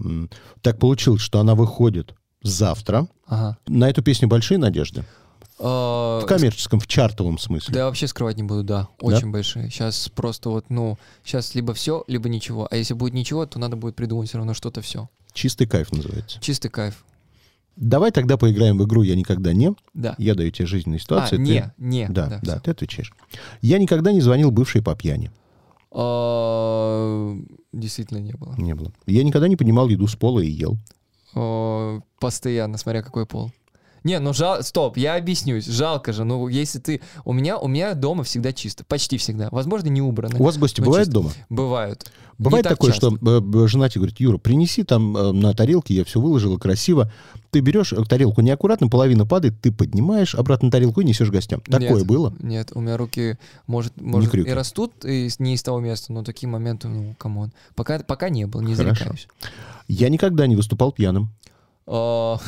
Так 0.63 0.79
получилось, 0.79 1.21
что 1.21 1.41
она 1.41 1.55
выходит 1.55 2.15
завтра. 2.43 3.07
Ага. 3.27 3.59
На 3.67 3.91
эту 3.91 4.03
песню 4.03 4.27
большие 4.27 4.57
надежды? 4.57 5.05
А, 5.59 6.21
В 6.21 6.27
коммерческом, 6.27 6.81
в 6.81 6.87
чартовом 6.87 7.39
смысле. 7.39 7.75
Да, 7.75 7.87
вообще 7.87 8.07
скрывать 8.07 8.37
не 8.37 8.43
буду, 8.43 8.63
да. 8.63 8.89
Очень 9.01 9.31
большие. 9.31 9.71
Сейчас 9.71 10.09
просто 10.15 10.51
вот, 10.51 10.67
ну, 10.69 10.99
сейчас 11.25 11.55
либо 11.55 11.73
все, 11.75 12.05
либо 12.09 12.29
ничего. 12.29 12.69
А 12.71 12.77
если 12.77 12.95
будет 12.95 13.15
ничего, 13.15 13.47
то 13.47 13.59
надо 13.59 13.77
будет 13.77 13.97
придумать 13.97 14.29
все 14.29 14.39
равно 14.39 14.53
что-то 14.55 14.83
все. 14.83 15.09
Чистый 15.33 15.67
кайф 15.67 15.93
называется. 15.93 16.41
Чистый 16.41 16.69
кайф. 16.69 17.05
Давай 17.77 18.11
тогда 18.11 18.39
поиграем 18.39 18.79
в 18.79 18.85
игру 18.87 19.03
«Я 19.03 19.15
никогда 19.17 19.53
не». 19.53 19.75
Да. 19.93 20.15
Я 20.17 20.35
даю 20.35 20.51
тебе 20.51 20.67
жизненные 20.67 20.97
А, 20.97 21.01
ситуации. 21.01 21.37
ты- 21.37 21.43
не, 21.43 21.73
не. 21.77 22.09
Да, 22.09 22.41
да, 22.43 22.53
всё. 22.55 22.61
ты 22.61 22.71
отвечаешь. 22.71 23.13
Я 23.61 23.79
никогда 23.79 24.13
не 24.13 24.23
звонил 24.23 24.51
бывшей 24.51 24.83
по 24.83 24.95
пьяни. 24.97 25.31
А, 25.93 27.37
Действительно 27.73 28.19
не 28.19 28.33
было. 28.33 28.55
Не 28.57 28.75
было. 28.75 28.93
Я 29.07 29.23
никогда 29.25 29.49
не 29.49 29.57
поднимал 29.57 29.89
еду 29.89 30.07
с 30.07 30.17
пола 30.17 30.41
и 30.41 30.49
ел. 30.51 30.79
О, 31.35 32.01
постоянно, 32.19 32.79
смотря 32.79 33.03
какой 33.03 33.27
пол. 33.27 33.53
Не, 34.07 34.21
ну 34.21 34.33
жал... 34.33 34.63
Стоп, 34.63 34.97
я 34.99 35.17
объяснюсь. 35.17 35.67
Жалко 35.67 36.13
же. 36.13 36.23
Ну, 36.23 36.47
если 36.47 36.79
ты... 36.79 37.01
У 37.25 37.33
меня, 37.33 37.59
у 37.59 37.67
меня 37.67 37.95
дома 37.95 38.23
всегда 38.23 38.53
чисто. 38.53 38.85
Почти 38.85 39.19
всегда. 39.19 39.49
Возможно, 39.51 39.89
не 39.89 40.01
убрано. 40.01 40.37
У 40.39 40.45
вас 40.45 40.57
гости 40.59 40.81
бывают 40.81 41.09
чисто. 41.09 41.21
дома? 41.23 41.33
Бывают. 41.49 42.09
Бывает 42.39 42.63
так 42.63 42.75
такое, 42.75 42.93
часто. 42.93 43.17
что 43.17 43.65
э, 43.65 43.67
жена 43.67 43.89
тебе 43.89 44.03
говорит, 44.03 44.21
Юра, 44.21 44.39
принеси 44.39 44.85
там 44.85 45.17
э, 45.17 45.33
на 45.33 45.55
тарелке, 45.55 45.95
я 45.95 46.05
все 46.05 46.21
выложила 46.21 46.57
красиво. 46.57 47.11
Ты 47.51 47.59
берешь 47.59 47.93
э, 47.93 48.05
тарелку 48.05 48.43
неаккуратно, 48.43 48.87
половина 48.87 49.27
падает, 49.27 49.61
ты 49.61 49.73
поднимаешь 49.73 50.37
обратно 50.37 50.71
тарелку 50.71 51.01
и 51.01 51.05
несешь 51.05 51.31
гостям. 51.31 51.61
Такое 51.63 51.99
Нет, 51.99 52.07
было? 52.07 52.33
Нет, 52.39 52.71
у 52.75 52.81
меня 52.81 52.97
руки, 52.97 53.39
может, 53.67 54.01
может 54.01 54.33
и 54.35 54.53
растут 54.53 55.05
и 55.05 55.29
не 55.41 55.55
из 55.55 55.63
того 55.65 55.81
места, 55.81 56.13
но 56.13 56.23
такие 56.23 56.49
моменты, 56.49 56.87
ну, 56.87 57.17
come 57.19 57.38
on. 57.38 57.53
Пока, 57.75 57.99
пока 58.01 58.29
не 58.29 58.47
было, 58.47 58.61
не 58.61 58.77
Хорошо. 58.77 58.95
зарекаюсь. 58.95 59.29
Я 59.89 60.11
никогда 60.11 60.47
не 60.47 60.55
выступал 60.55 60.93
пьяным. 60.93 61.31
Что-то 61.87 62.41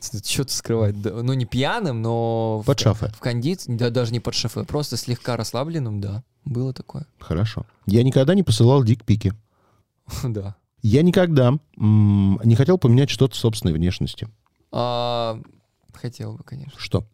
скрывать. 0.48 1.00
да. 1.00 1.22
Ну, 1.22 1.34
не 1.34 1.44
пьяным, 1.44 2.00
но... 2.00 2.62
Под 2.64 2.80
шафе. 2.80 3.12
В 3.14 3.20
кондиции, 3.20 3.76
да, 3.76 3.90
даже 3.90 4.12
не 4.12 4.20
под 4.20 4.34
шофе, 4.34 4.64
просто 4.64 4.96
слегка 4.96 5.36
расслабленным, 5.36 6.00
да. 6.00 6.24
Было 6.44 6.72
такое. 6.72 7.06
Хорошо. 7.18 7.66
Я 7.86 8.02
никогда 8.02 8.34
не 8.34 8.42
посылал 8.42 8.82
дикпики. 8.82 9.34
да. 10.24 10.56
Я 10.80 11.02
никогда 11.02 11.58
не 11.76 12.54
хотел 12.54 12.78
поменять 12.78 13.10
что-то 13.10 13.34
в 13.34 13.38
собственной 13.38 13.74
внешности. 13.74 14.28
А, 14.70 15.40
хотел 15.92 16.34
бы, 16.34 16.44
конечно. 16.44 16.78
Что? 16.78 17.04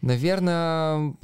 Наверное, 0.00 1.14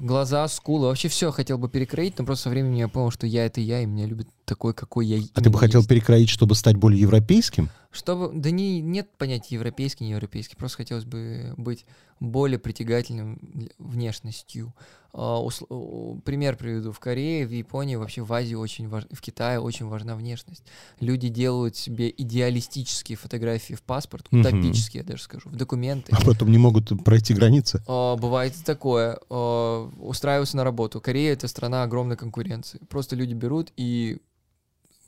глаза, 0.00 0.46
скулы, 0.48 0.88
вообще 0.88 1.08
все 1.08 1.30
хотел 1.30 1.58
бы 1.58 1.68
перекроить, 1.68 2.18
но 2.18 2.24
просто 2.24 2.44
со 2.44 2.50
временем 2.50 2.74
я 2.74 2.88
понял, 2.88 3.10
что 3.10 3.26
я 3.26 3.46
это 3.46 3.60
я, 3.60 3.80
и 3.80 3.86
меня 3.86 4.06
любят 4.06 4.28
такой, 4.46 4.72
какой 4.72 5.06
я 5.06 5.18
А 5.34 5.40
ты 5.40 5.42
бы 5.42 5.46
именно 5.50 5.58
хотел 5.58 5.80
есть. 5.80 5.88
перекроить, 5.90 6.28
чтобы 6.30 6.54
стать 6.54 6.76
более 6.76 7.00
европейским? 7.00 7.68
Чтобы, 7.90 8.30
да 8.34 8.50
не, 8.50 8.80
нет 8.80 9.08
понятия 9.16 9.54
европейский, 9.54 10.04
не 10.04 10.10
европейский, 10.10 10.56
просто 10.56 10.78
хотелось 10.78 11.04
бы 11.04 11.54
быть 11.56 11.86
более 12.20 12.58
притягательным 12.58 13.40
внешностью. 13.78 14.74
А, 15.14 15.42
усл- 15.42 16.20
пример 16.22 16.56
приведу. 16.56 16.92
В 16.92 17.00
Корее, 17.00 17.46
в 17.46 17.50
Японии, 17.52 17.96
вообще 17.96 18.22
в 18.22 18.30
Азии 18.32 18.54
очень 18.54 18.88
важ... 18.88 19.04
в 19.10 19.20
Китае 19.22 19.60
очень 19.60 19.86
важна 19.86 20.14
внешность. 20.14 20.62
Люди 21.00 21.28
делают 21.28 21.76
себе 21.76 22.12
идеалистические 22.14 23.16
фотографии 23.16 23.74
в 23.74 23.82
паспорт, 23.82 24.26
утопические, 24.30 25.02
я 25.02 25.06
даже 25.08 25.22
скажу, 25.22 25.48
в 25.48 25.56
документы. 25.56 26.12
А 26.14 26.20
потом 26.22 26.50
не 26.50 26.58
могут 26.58 26.92
пройти 27.04 27.32
границы? 27.34 27.82
А, 27.86 28.16
Бывает 28.16 28.54
такое. 28.64 29.18
А, 29.30 29.90
Устраиваются 30.00 30.56
на 30.58 30.64
работу. 30.64 31.00
Корея— 31.00 31.32
это 31.34 31.48
страна 31.48 31.82
огромной 31.82 32.16
конкуренции. 32.16 32.78
Просто 32.88 33.16
люди 33.16 33.32
берут 33.34 33.72
и 33.76 34.18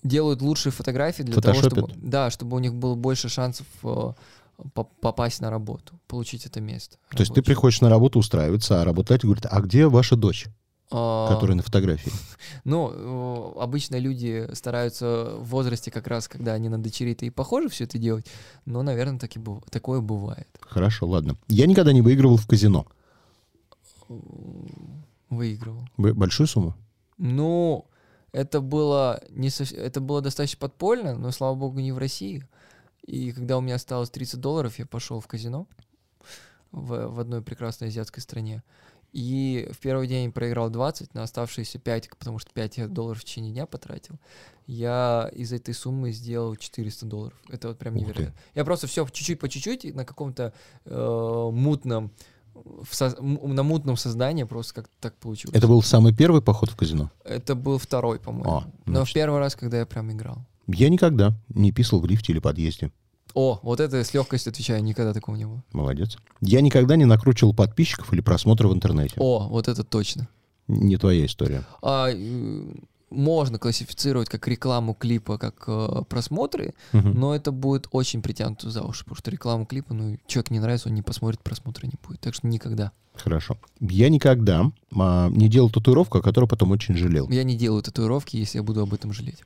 делают 0.02 0.42
лучшие 0.42 0.72
фотографии 0.72 1.22
для 1.22 1.40
того, 1.40 1.60
чтобы, 1.60 1.92
да, 1.96 2.30
чтобы 2.30 2.56
у 2.56 2.60
них 2.60 2.74
было 2.74 2.94
больше 2.94 3.28
шансов 3.28 3.66
по- 3.82 4.84
попасть 4.84 5.40
на 5.40 5.50
работу, 5.50 5.98
получить 6.06 6.46
это 6.46 6.60
место. 6.60 6.96
То 7.10 7.20
есть 7.20 7.30
ты 7.32 7.36
рабочее. 7.40 7.44
приходишь 7.44 7.80
на 7.80 7.88
работу 7.90 8.18
устраиваться, 8.18 8.80
а 8.80 8.84
работодатель 8.84 9.26
говорит, 9.26 9.46
а 9.48 9.60
где 9.60 9.86
ваша 9.86 10.16
дочь, 10.16 10.46
А, 10.90 11.28
которая 11.32 11.56
на 11.56 11.62
фотографии? 11.62 12.12
Ну, 12.64 12.90
э, 13.56 13.60
обычно 13.60 13.96
люди 13.96 14.48
стараются 14.54 15.36
в 15.38 15.44
возрасте 15.48 15.90
как 15.90 16.06
раз, 16.08 16.26
когда 16.28 16.54
они 16.54 16.68
на 16.68 16.82
дочерей-то 16.82 17.24
и 17.26 17.30
похожи 17.30 17.68
все 17.68 17.84
это 17.84 17.98
делать, 17.98 18.26
но, 18.66 18.82
наверное, 18.82 19.18
так 19.18 19.36
и 19.36 19.38
быв- 19.38 19.62
такое 19.70 20.00
бывает. 20.00 20.48
Хорошо, 20.60 21.06
ладно. 21.06 21.36
Я 21.48 21.66
никогда 21.66 21.92
не 21.92 22.02
выигрывал 22.02 22.36
в 22.36 22.46
казино. 22.46 22.86
Выигрывал. 25.30 25.86
Большую 25.96 26.46
сумму? 26.46 26.74
Ну, 27.18 27.84
это 28.38 28.60
было 28.60 29.20
не 29.30 29.48
совс- 29.48 29.76
это 29.76 30.00
было 30.00 30.20
достаточно 30.22 30.60
подпольно, 30.60 31.16
но 31.16 31.32
слава 31.32 31.56
богу 31.56 31.80
не 31.80 31.90
в 31.90 31.98
России. 31.98 32.46
И 33.04 33.32
когда 33.32 33.58
у 33.58 33.60
меня 33.60 33.74
осталось 33.74 34.10
30 34.10 34.40
долларов, 34.40 34.78
я 34.78 34.86
пошел 34.86 35.18
в 35.18 35.26
казино 35.26 35.66
в, 36.70 37.08
в 37.08 37.18
одной 37.18 37.42
прекрасной 37.42 37.88
азиатской 37.88 38.22
стране. 38.22 38.62
И 39.12 39.68
в 39.72 39.78
первый 39.78 40.06
день 40.06 40.30
проиграл 40.30 40.70
20, 40.70 41.14
на 41.14 41.24
оставшиеся 41.24 41.80
5, 41.80 42.10
потому 42.16 42.38
что 42.38 42.52
5 42.52 42.76
я 42.76 42.86
долларов 42.86 43.20
в 43.20 43.24
течение 43.24 43.52
дня 43.52 43.66
потратил. 43.66 44.20
Я 44.66 45.30
из 45.32 45.52
этой 45.52 45.74
суммы 45.74 46.12
сделал 46.12 46.54
400 46.54 47.06
долларов. 47.06 47.38
Это 47.48 47.68
вот 47.68 47.78
прям 47.78 47.96
невероятно. 47.96 48.38
Я 48.54 48.64
просто 48.64 48.86
все 48.86 49.04
чуть-чуть 49.06 49.40
по 49.40 49.48
чуть-чуть 49.48 49.94
на 49.94 50.04
каком-то 50.04 50.52
э, 50.84 51.50
мутном 51.52 52.12
в 52.54 52.94
со- 52.94 53.16
на 53.20 53.62
мутном 53.62 53.96
создании 53.96 54.44
просто 54.44 54.74
как 54.74 54.88
так 55.00 55.14
получилось. 55.16 55.56
Это 55.56 55.66
был 55.68 55.82
самый 55.82 56.14
первый 56.14 56.42
поход 56.42 56.70
в 56.70 56.76
казино? 56.76 57.10
Это 57.24 57.54
был 57.54 57.78
второй, 57.78 58.18
по-моему. 58.18 58.50
А, 58.50 58.64
Но 58.86 59.04
в 59.04 59.12
первый 59.12 59.40
раз, 59.40 59.56
когда 59.56 59.78
я 59.78 59.86
прям 59.86 60.10
играл. 60.12 60.38
Я 60.66 60.88
никогда 60.88 61.34
не 61.48 61.72
писал 61.72 62.00
в 62.00 62.06
лифте 62.06 62.32
или 62.32 62.40
подъезде. 62.40 62.90
О, 63.34 63.58
вот 63.62 63.80
это 63.80 64.02
с 64.02 64.14
легкостью 64.14 64.50
отвечаю, 64.50 64.82
никогда 64.82 65.12
такого 65.12 65.36
не 65.36 65.46
было. 65.46 65.62
Молодец. 65.72 66.16
Я 66.40 66.60
никогда 66.60 66.96
не 66.96 67.04
накручивал 67.04 67.54
подписчиков 67.54 68.12
или 68.12 68.20
просмотры 68.20 68.68
в 68.68 68.74
интернете. 68.74 69.14
О, 69.18 69.48
вот 69.48 69.68
это 69.68 69.84
точно. 69.84 70.28
Не 70.66 70.96
твоя 70.96 71.24
история. 71.26 71.64
А, 71.82 72.08
э, 72.10 72.64
можно 73.10 73.58
классифицировать 73.58 74.28
как 74.28 74.46
рекламу 74.48 74.94
клипа, 74.94 75.38
как 75.38 75.64
э, 75.66 76.02
просмотры, 76.08 76.74
Мгм. 76.92 77.18
но 77.18 77.34
это 77.34 77.52
будет 77.52 77.88
очень 77.90 78.22
притянуто 78.22 78.70
за 78.70 78.82
уши, 78.82 79.04
потому 79.04 79.16
что 79.16 79.30
рекламу 79.30 79.66
клипа, 79.66 79.94
ну, 79.94 80.18
человек 80.26 80.50
не 80.50 80.60
нравится, 80.60 80.88
он 80.88 80.94
не 80.94 81.02
посмотрит, 81.02 81.40
просмотра 81.40 81.86
не 81.86 81.94
будет. 82.06 82.20
Так 82.20 82.34
что 82.34 82.46
никогда. 82.46 82.92
Хорошо. 83.14 83.58
Я 83.80 84.08
никогда 84.10 84.70
а, 84.96 85.28
не 85.30 85.48
делал 85.48 85.70
татуировку, 85.70 86.18
о 86.18 86.22
которой 86.22 86.46
потом 86.46 86.70
очень 86.70 86.96
жалел. 86.96 87.28
Я 87.30 87.42
не 87.42 87.56
делаю 87.56 87.82
татуировки, 87.82 88.36
если 88.36 88.58
я 88.58 88.62
буду 88.62 88.82
об 88.82 88.94
этом 88.94 89.12
жалеть. 89.12 89.42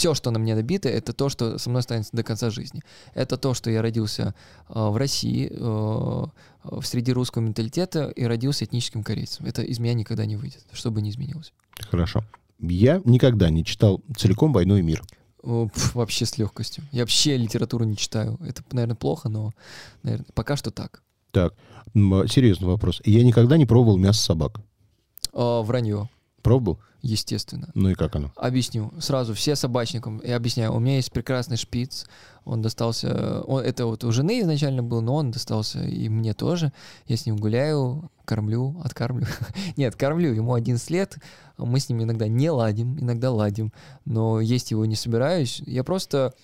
Все, 0.00 0.14
что 0.14 0.30
на 0.30 0.38
мне 0.38 0.54
набито, 0.54 0.88
это 0.88 1.12
то, 1.12 1.28
что 1.28 1.58
со 1.58 1.68
мной 1.68 1.80
останется 1.80 2.16
до 2.16 2.22
конца 2.22 2.48
жизни. 2.48 2.80
Это 3.12 3.36
то, 3.36 3.52
что 3.52 3.70
я 3.70 3.82
родился 3.82 4.34
э, 4.70 4.72
в 4.74 4.96
России, 4.96 5.50
э, 5.52 5.56
в 5.58 6.82
среди 6.84 7.12
русского 7.12 7.42
менталитета 7.42 8.08
и 8.08 8.24
родился 8.24 8.64
этническим 8.64 9.04
корейцем. 9.04 9.44
Это 9.44 9.60
из 9.60 9.78
меня 9.78 9.92
никогда 9.92 10.24
не 10.24 10.36
выйдет, 10.36 10.64
что 10.72 10.90
бы 10.90 11.02
ни 11.02 11.10
изменилось. 11.10 11.52
Хорошо. 11.90 12.24
Я 12.60 13.02
никогда 13.04 13.50
не 13.50 13.62
читал 13.62 14.00
целиком 14.16 14.54
«Войну 14.54 14.78
и 14.78 14.82
мир». 14.82 15.02
О, 15.42 15.68
пф, 15.68 15.94
вообще 15.94 16.24
с 16.24 16.38
легкостью. 16.38 16.82
Я 16.92 17.02
вообще 17.02 17.36
литературу 17.36 17.84
не 17.84 17.98
читаю. 17.98 18.38
Это, 18.40 18.62
наверное, 18.72 18.96
плохо, 18.96 19.28
но 19.28 19.52
наверное, 20.02 20.24
пока 20.32 20.56
что 20.56 20.70
так. 20.70 21.02
Так, 21.30 21.52
серьезный 21.92 22.68
вопрос. 22.68 23.02
Я 23.04 23.22
никогда 23.22 23.58
не 23.58 23.66
пробовал 23.66 23.98
мясо 23.98 24.22
собак. 24.22 24.62
А, 25.34 25.60
вранье, 25.60 26.08
Пробовал? 26.42 26.80
естественно. 27.02 27.70
Ну 27.74 27.90
и 27.90 27.94
как 27.94 28.16
оно? 28.16 28.32
Объясню. 28.36 28.92
Сразу, 28.98 29.34
все 29.34 29.56
собачникам. 29.56 30.20
Я 30.24 30.36
объясняю. 30.36 30.74
У 30.74 30.78
меня 30.78 30.96
есть 30.96 31.12
прекрасный 31.12 31.56
шпиц. 31.56 32.06
Он 32.44 32.62
достался... 32.62 33.42
Он, 33.42 33.62
это 33.62 33.86
вот 33.86 34.04
у 34.04 34.12
жены 34.12 34.40
изначально 34.40 34.82
был, 34.82 35.00
но 35.00 35.16
он 35.16 35.30
достался 35.30 35.82
и 35.82 36.08
мне 36.08 36.34
тоже. 36.34 36.72
Я 37.06 37.16
с 37.16 37.26
ним 37.26 37.36
гуляю, 37.36 38.10
кормлю, 38.24 38.80
откармлю. 38.84 39.26
Нет, 39.76 39.96
кормлю. 39.96 40.32
Ему 40.32 40.54
11 40.54 40.90
лет. 40.90 41.16
Мы 41.56 41.80
с 41.80 41.88
ним 41.88 42.02
иногда 42.02 42.28
не 42.28 42.50
ладим, 42.50 42.98
иногда 42.98 43.30
ладим. 43.30 43.72
Но 44.04 44.40
есть 44.40 44.70
его 44.70 44.84
не 44.84 44.96
собираюсь. 44.96 45.62
Я 45.66 45.84
просто... 45.84 46.34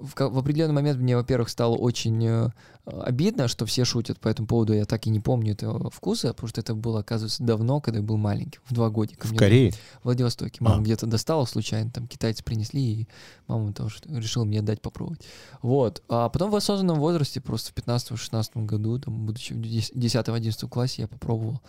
В, 0.00 0.14
в 0.14 0.38
определенный 0.38 0.74
момент 0.74 0.98
мне, 0.98 1.16
во-первых, 1.16 1.48
стало 1.48 1.76
очень 1.76 2.24
э, 2.24 2.50
обидно, 2.84 3.48
что 3.48 3.66
все 3.66 3.84
шутят 3.84 4.18
по 4.20 4.28
этому 4.28 4.46
поводу. 4.46 4.72
Я 4.72 4.84
так 4.84 5.06
и 5.06 5.10
не 5.10 5.20
помню 5.20 5.52
этого 5.52 5.90
вкуса, 5.90 6.32
потому 6.32 6.48
что 6.48 6.60
это 6.60 6.74
было, 6.74 7.00
оказывается, 7.00 7.42
давно, 7.42 7.80
когда 7.80 7.98
я 7.98 8.04
был 8.04 8.16
маленький, 8.16 8.60
в 8.64 8.74
два 8.74 8.90
годика. 8.90 9.26
В 9.26 9.30
Мне 9.30 9.38
Корее? 9.38 9.72
в 9.72 10.04
Владивостоке. 10.04 10.58
Мама 10.60 10.78
А. 10.78 10.80
где-то 10.82 11.06
достала 11.06 11.44
случайно, 11.46 11.90
там 11.90 12.06
китайцы 12.06 12.44
принесли, 12.44 12.82
и 12.82 13.08
мама 13.46 13.72
тоже 13.72 13.98
решила 14.06 14.44
мне 14.44 14.62
дать 14.62 14.80
попробовать. 14.80 15.20
Вот. 15.62 16.02
А 16.08 16.28
потом 16.28 16.50
в 16.50 16.56
осознанном 16.56 16.98
возрасте, 16.98 17.40
просто 17.40 17.72
в 17.72 17.74
15-16 17.74 18.64
году, 18.64 18.98
там, 18.98 19.26
будучи 19.26 19.52
в 19.52 19.56
10-11 19.56 20.68
классе, 20.68 21.02
я 21.02 21.08
попробовал. 21.08 21.60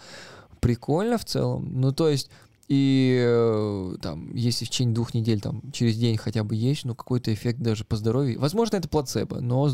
Прикольно 0.59 1.17
в 1.17 1.25
целом. 1.25 1.79
Ну, 1.79 1.91
то 1.93 2.09
есть, 2.09 2.29
и 2.69 3.19
э, 3.19 3.95
там, 3.99 4.31
если 4.35 4.63
в 4.63 4.69
течение 4.69 4.93
двух 4.93 5.15
недель, 5.15 5.41
там, 5.41 5.63
через 5.73 5.97
день 5.97 6.17
хотя 6.17 6.43
бы 6.43 6.55
есть, 6.55 6.85
ну, 6.85 6.93
какой-то 6.93 7.33
эффект 7.33 7.59
даже 7.59 7.83
по 7.83 7.95
здоровью. 7.95 8.39
Возможно, 8.39 8.77
это 8.77 8.87
плацебо, 8.87 9.39
но 9.39 9.67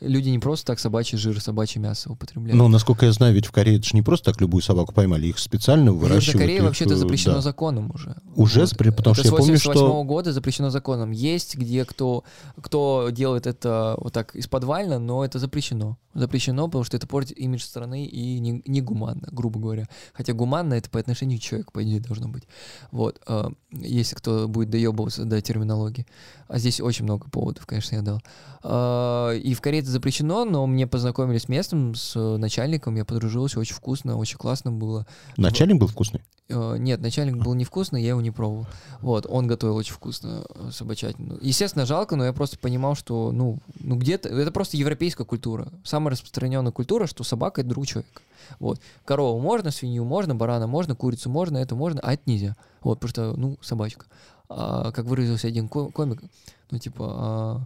люди 0.00 0.28
не 0.28 0.38
просто 0.38 0.66
так 0.66 0.78
собачий 0.78 1.18
жир, 1.18 1.40
собачье 1.40 1.82
мясо 1.82 2.12
употребляют. 2.12 2.56
Ну, 2.56 2.68
насколько 2.68 3.06
я 3.06 3.12
знаю, 3.12 3.34
ведь 3.34 3.46
в 3.46 3.50
Корее 3.50 3.78
это 3.78 3.88
же 3.88 3.96
не 3.96 4.02
просто 4.02 4.30
так 4.30 4.40
любую 4.40 4.62
собаку 4.62 4.94
поймали, 4.94 5.26
их 5.26 5.38
специально 5.40 5.90
В 5.90 5.96
Южной 5.96 6.10
выращивают. 6.10 6.40
Корее 6.40 6.58
их, 6.58 6.62
вообще 6.62 6.84
это 6.84 6.94
э, 6.94 6.96
запрещено 6.96 7.34
да. 7.34 7.40
законом 7.40 7.90
уже. 7.92 8.16
Уже 8.36 8.62
запре- 8.62 8.92
потому 8.92 9.14
это 9.14 9.22
что 9.24 9.32
я 9.32 9.36
помню, 9.36 9.58
что- 9.58 9.70
88 9.70 10.06
года 10.06 10.32
запрещено 10.32 10.70
законом. 10.70 11.10
Есть 11.10 11.56
где 11.56 11.84
кто, 11.84 12.22
кто 12.62 13.08
делает 13.10 13.48
это 13.48 13.96
вот 13.98 14.12
так 14.12 14.36
из 14.36 14.46
подвально, 14.46 15.00
но 15.00 15.24
это 15.24 15.40
запрещено. 15.40 15.98
Запрещено, 16.14 16.66
потому 16.66 16.84
что 16.84 16.96
это 16.96 17.06
портит 17.06 17.36
имидж 17.38 17.62
страны 17.62 18.06
и 18.06 18.38
не, 18.38 18.62
не 18.64 18.80
гуманно, 18.80 19.28
грубо 19.30 19.60
говоря. 19.60 19.88
Хотя 20.12 20.32
гуманно 20.32 20.74
это 20.74 20.88
по 20.88 20.98
отношению 21.00 21.38
к 21.38 21.42
человеку, 21.42 21.72
по 21.72 21.82
идее, 21.82 22.00
должно 22.00 22.27
быть. 22.30 22.44
Вот. 22.90 23.20
э, 23.26 23.48
Если 23.72 24.14
кто 24.14 24.48
будет 24.48 24.70
доебываться 24.70 25.24
до 25.24 25.40
терминологии. 25.40 26.06
А 26.48 26.58
здесь 26.58 26.80
очень 26.80 27.04
много 27.04 27.28
поводов, 27.28 27.66
конечно, 27.66 27.96
я 27.96 28.02
дал. 28.02 28.22
Э, 28.64 29.38
И 29.38 29.54
в 29.54 29.60
Корее 29.60 29.82
это 29.82 29.90
запрещено, 29.90 30.44
но 30.44 30.66
мне 30.66 30.86
познакомили 30.86 31.38
с 31.38 31.48
местом, 31.48 31.94
с 31.94 32.18
начальником, 32.38 32.96
я 32.96 33.04
подружился, 33.04 33.60
очень 33.60 33.74
вкусно, 33.74 34.16
очень 34.16 34.38
классно 34.38 34.72
было. 34.72 35.06
Начальник 35.36 35.78
был 35.78 35.86
вкусный? 35.88 36.22
Э, 36.48 36.76
Нет, 36.78 37.00
начальник 37.00 37.36
был 37.36 37.54
невкусный, 37.54 38.02
я 38.02 38.10
его 38.10 38.20
не 38.20 38.30
пробовал. 38.30 38.66
Вот, 39.00 39.26
он 39.28 39.46
готовил 39.46 39.76
очень 39.76 39.92
вкусно 39.92 40.44
э, 40.48 40.70
собачатину. 40.72 41.38
Естественно, 41.42 41.84
жалко, 41.84 42.16
но 42.16 42.24
я 42.24 42.32
просто 42.32 42.58
понимал, 42.58 42.94
что, 42.94 43.32
ну, 43.32 43.58
ну 43.80 43.96
где-то... 43.96 44.28
Это 44.28 44.50
просто 44.50 44.76
европейская 44.76 45.24
культура. 45.24 45.68
Самая 45.84 46.12
распространенная 46.12 46.72
культура, 46.72 47.06
что 47.06 47.24
собака— 47.24 47.60
это 47.62 47.70
друг 47.70 47.86
человека. 47.86 48.22
Вот. 48.58 48.80
Корову 49.04 49.40
можно, 49.40 49.70
свинью 49.70 50.04
можно, 50.04 50.34
барана 50.34 50.66
можно, 50.66 50.94
курицу 50.94 51.30
можно, 51.30 51.58
это 51.58 51.74
можно, 51.74 52.00
а 52.02 52.14
это 52.14 52.22
нельзя. 52.26 52.56
Вот, 52.82 53.00
потому 53.00 53.10
что, 53.10 53.36
ну, 53.36 53.58
собачка. 53.60 54.06
А, 54.48 54.92
как 54.92 55.06
выразился 55.06 55.48
один 55.48 55.68
ко- 55.68 55.90
комик, 55.90 56.22
ну, 56.70 56.78
типа... 56.78 57.06
а, 57.08 57.64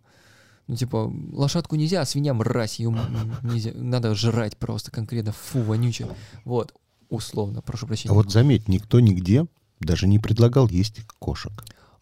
ну, 0.69 0.77
типа, 0.77 1.13
лошадку 1.33 1.75
нельзя, 1.77 2.01
а 2.01 2.05
свинья 2.07 2.35
мразь, 2.35 2.79
ее 2.79 2.95
нельзя. 3.43 3.73
Надо 3.75 4.15
жрать 4.15 4.57
просто 4.57 4.91
конкретно. 4.91 5.33
Фу, 5.33 5.61
вонючая. 5.61 6.09
Вот, 6.45 6.73
условно, 7.09 7.63
прошу 7.63 7.87
прощения. 7.87 8.13
А 8.13 8.15
вот 8.15 8.31
заметь, 8.31 8.69
никто 8.69 9.01
нигде 9.01 9.47
даже 9.81 10.07
не 10.07 10.19
предлагал 10.19 10.69
есть 10.69 11.01
кошек. 11.19 11.53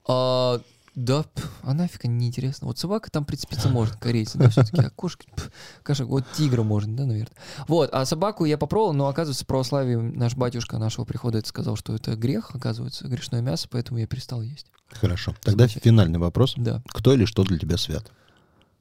А, 0.07 0.61
да, 0.95 1.25
а 1.63 1.73
нафиг 1.73 2.05
они 2.05 2.17
неинтересно. 2.17 2.67
Вот 2.67 2.79
собака 2.79 3.11
там 3.11 3.25
прицепиться 3.25 3.69
может, 3.69 3.97
корейцы, 3.97 4.39
да, 4.39 4.51
все-таки, 4.51 4.83
а 4.83 4.91
кошки, 4.91 5.27
п, 5.37 5.43
кошек, 5.85 6.07
вот 6.07 6.25
тигра 6.37 6.63
можно, 6.63 6.97
да, 6.97 7.05
наверное. 7.07 7.37
Вот, 7.69 7.91
а 7.93 8.05
собаку 8.05 8.45
я 8.45 8.59
попробовал, 8.59 8.93
но, 8.93 9.07
оказывается, 9.07 9.45
в 9.45 9.47
православии 9.47 9.95
наш 9.95 10.35
батюшка 10.35 10.79
нашего 10.79 11.05
прихода 11.05 11.39
это 11.39 11.49
сказал, 11.49 11.77
что 11.77 11.95
это 11.95 12.17
грех, 12.17 12.55
оказывается, 12.55 13.07
грешное 13.07 13.41
мясо, 13.41 13.69
поэтому 13.71 13.99
я 13.99 14.07
перестал 14.07 14.43
есть. 14.43 14.67
Хорошо. 14.91 15.35
Тогда 15.43 15.69
финальный 15.69 16.19
вопрос. 16.19 16.55
Да. 16.57 16.83
Кто 16.89 17.15
или 17.15 17.25
что 17.25 17.45
для 17.45 17.59
тебя 17.59 17.77
свят? 17.77 18.11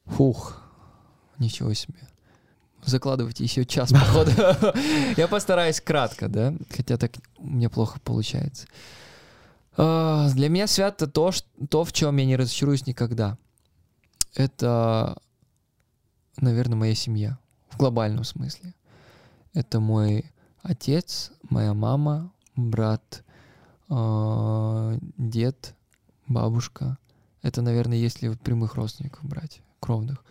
Фух, 0.05 0.61
ничего 1.37 1.73
себе. 1.73 1.99
закладывайте 2.83 3.43
еще 3.43 3.65
час, 3.65 3.91
походу. 3.91 4.31
Я 5.17 5.27
постараюсь 5.27 5.79
кратко, 5.79 6.27
да, 6.27 6.55
хотя 6.75 6.97
так 6.97 7.11
мне 7.37 7.69
плохо 7.69 7.99
получается. 8.03 8.65
А, 9.81 10.29
Для 10.31 10.49
меня 10.49 10.67
свято 10.67 11.07
то, 11.07 11.31
ш- 11.31 11.45
то, 11.69 11.85
в 11.85 11.93
чем 11.93 12.17
я 12.17 12.25
не 12.25 12.35
разочаруюсь 12.35 12.85
никогда. 12.85 13.37
Это, 14.35 15.17
наверное, 16.41 16.75
моя 16.75 16.95
семья 16.95 17.39
в 17.69 17.77
глобальном 17.77 18.25
смысле. 18.25 18.75
Это 19.53 19.79
мой 19.79 20.25
отец, 20.61 21.31
моя 21.49 21.73
мама, 21.73 22.33
брат, 22.57 23.23
а, 23.87 24.97
дед, 25.17 25.75
бабушка. 26.27 26.97
Это, 27.41 27.61
наверное, 27.61 27.97
если 27.97 28.35
прямых 28.35 28.75
родственников 28.75 29.23
брать, 29.23 29.61
кровных. 29.79 30.25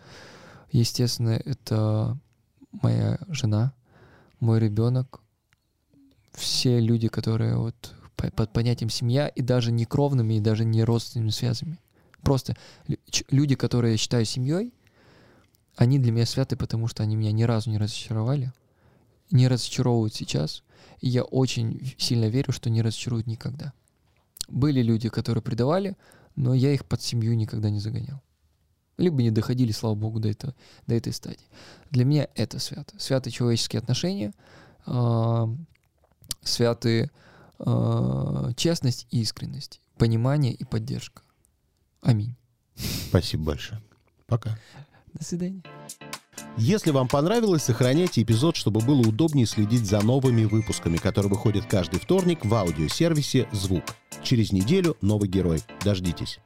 Естественно, 0.71 1.29
это 1.31 2.19
моя 2.71 3.17
жена, 3.29 3.73
мой 4.39 4.59
ребенок, 4.59 5.21
все 6.33 6.79
люди, 6.79 7.07
которые 7.07 7.57
вот 7.57 7.95
под 8.35 8.53
понятием 8.53 8.89
семья 8.89 9.27
и 9.27 9.41
даже 9.41 9.71
не 9.71 9.85
кровными, 9.85 10.35
и 10.35 10.39
даже 10.39 10.65
не 10.65 10.83
родственными 10.83 11.29
связями. 11.29 11.79
Просто 12.21 12.55
люди, 13.29 13.55
которые 13.55 13.93
я 13.93 13.97
считаю 13.97 14.25
семьей, 14.25 14.73
они 15.75 15.99
для 15.99 16.11
меня 16.11 16.25
святы, 16.25 16.57
потому 16.57 16.87
что 16.87 17.03
они 17.03 17.15
меня 17.15 17.31
ни 17.31 17.43
разу 17.43 17.69
не 17.69 17.77
разочаровали, 17.77 18.51
не 19.31 19.47
разочаровывают 19.47 20.13
сейчас, 20.13 20.63
и 20.99 21.07
я 21.07 21.23
очень 21.23 21.95
сильно 21.97 22.25
верю, 22.25 22.51
что 22.51 22.69
не 22.69 22.81
разочаруют 22.81 23.27
никогда. 23.27 23.73
Были 24.49 24.81
люди, 24.81 25.09
которые 25.09 25.41
предавали, 25.41 25.95
но 26.35 26.53
я 26.53 26.73
их 26.73 26.85
под 26.85 27.01
семью 27.01 27.35
никогда 27.35 27.69
не 27.69 27.79
загонял. 27.79 28.21
Либо 28.97 29.21
не 29.21 29.31
доходили, 29.31 29.71
слава 29.71 29.95
богу, 29.95 30.19
до, 30.19 30.27
этого, 30.27 30.53
до 30.85 30.95
этой 30.95 31.13
стадии. 31.13 31.47
Для 31.91 32.03
меня 32.03 32.27
это 32.35 32.59
свято. 32.59 32.99
Свято 32.99 33.31
человеческие 33.31 33.79
отношения, 33.79 34.33
а, 34.85 35.49
святы 36.41 37.09
а, 37.59 38.53
честность 38.55 39.07
и 39.11 39.21
искренность, 39.21 39.81
понимание 39.97 40.53
и 40.53 40.63
поддержка. 40.63 41.21
Аминь. 42.01 42.35
Спасибо 43.09 43.45
большое. 43.45 43.81
Пока. 44.27 44.57
До 45.13 45.23
свидания. 45.23 45.63
Если 46.57 46.91
вам 46.91 47.07
понравилось, 47.07 47.63
сохраняйте 47.63 48.21
эпизод, 48.21 48.55
чтобы 48.55 48.81
было 48.81 49.01
удобнее 49.01 49.45
следить 49.45 49.85
за 49.85 50.01
новыми 50.01 50.45
выпусками, 50.45 50.97
которые 50.97 51.29
выходят 51.29 51.65
каждый 51.65 51.99
вторник 51.99 52.45
в 52.45 52.53
аудиосервисе 52.53 53.47
«Звук». 53.51 53.83
Через 54.23 54.51
неделю 54.51 54.97
новый 55.01 55.29
герой. 55.29 55.61
Дождитесь. 55.83 56.39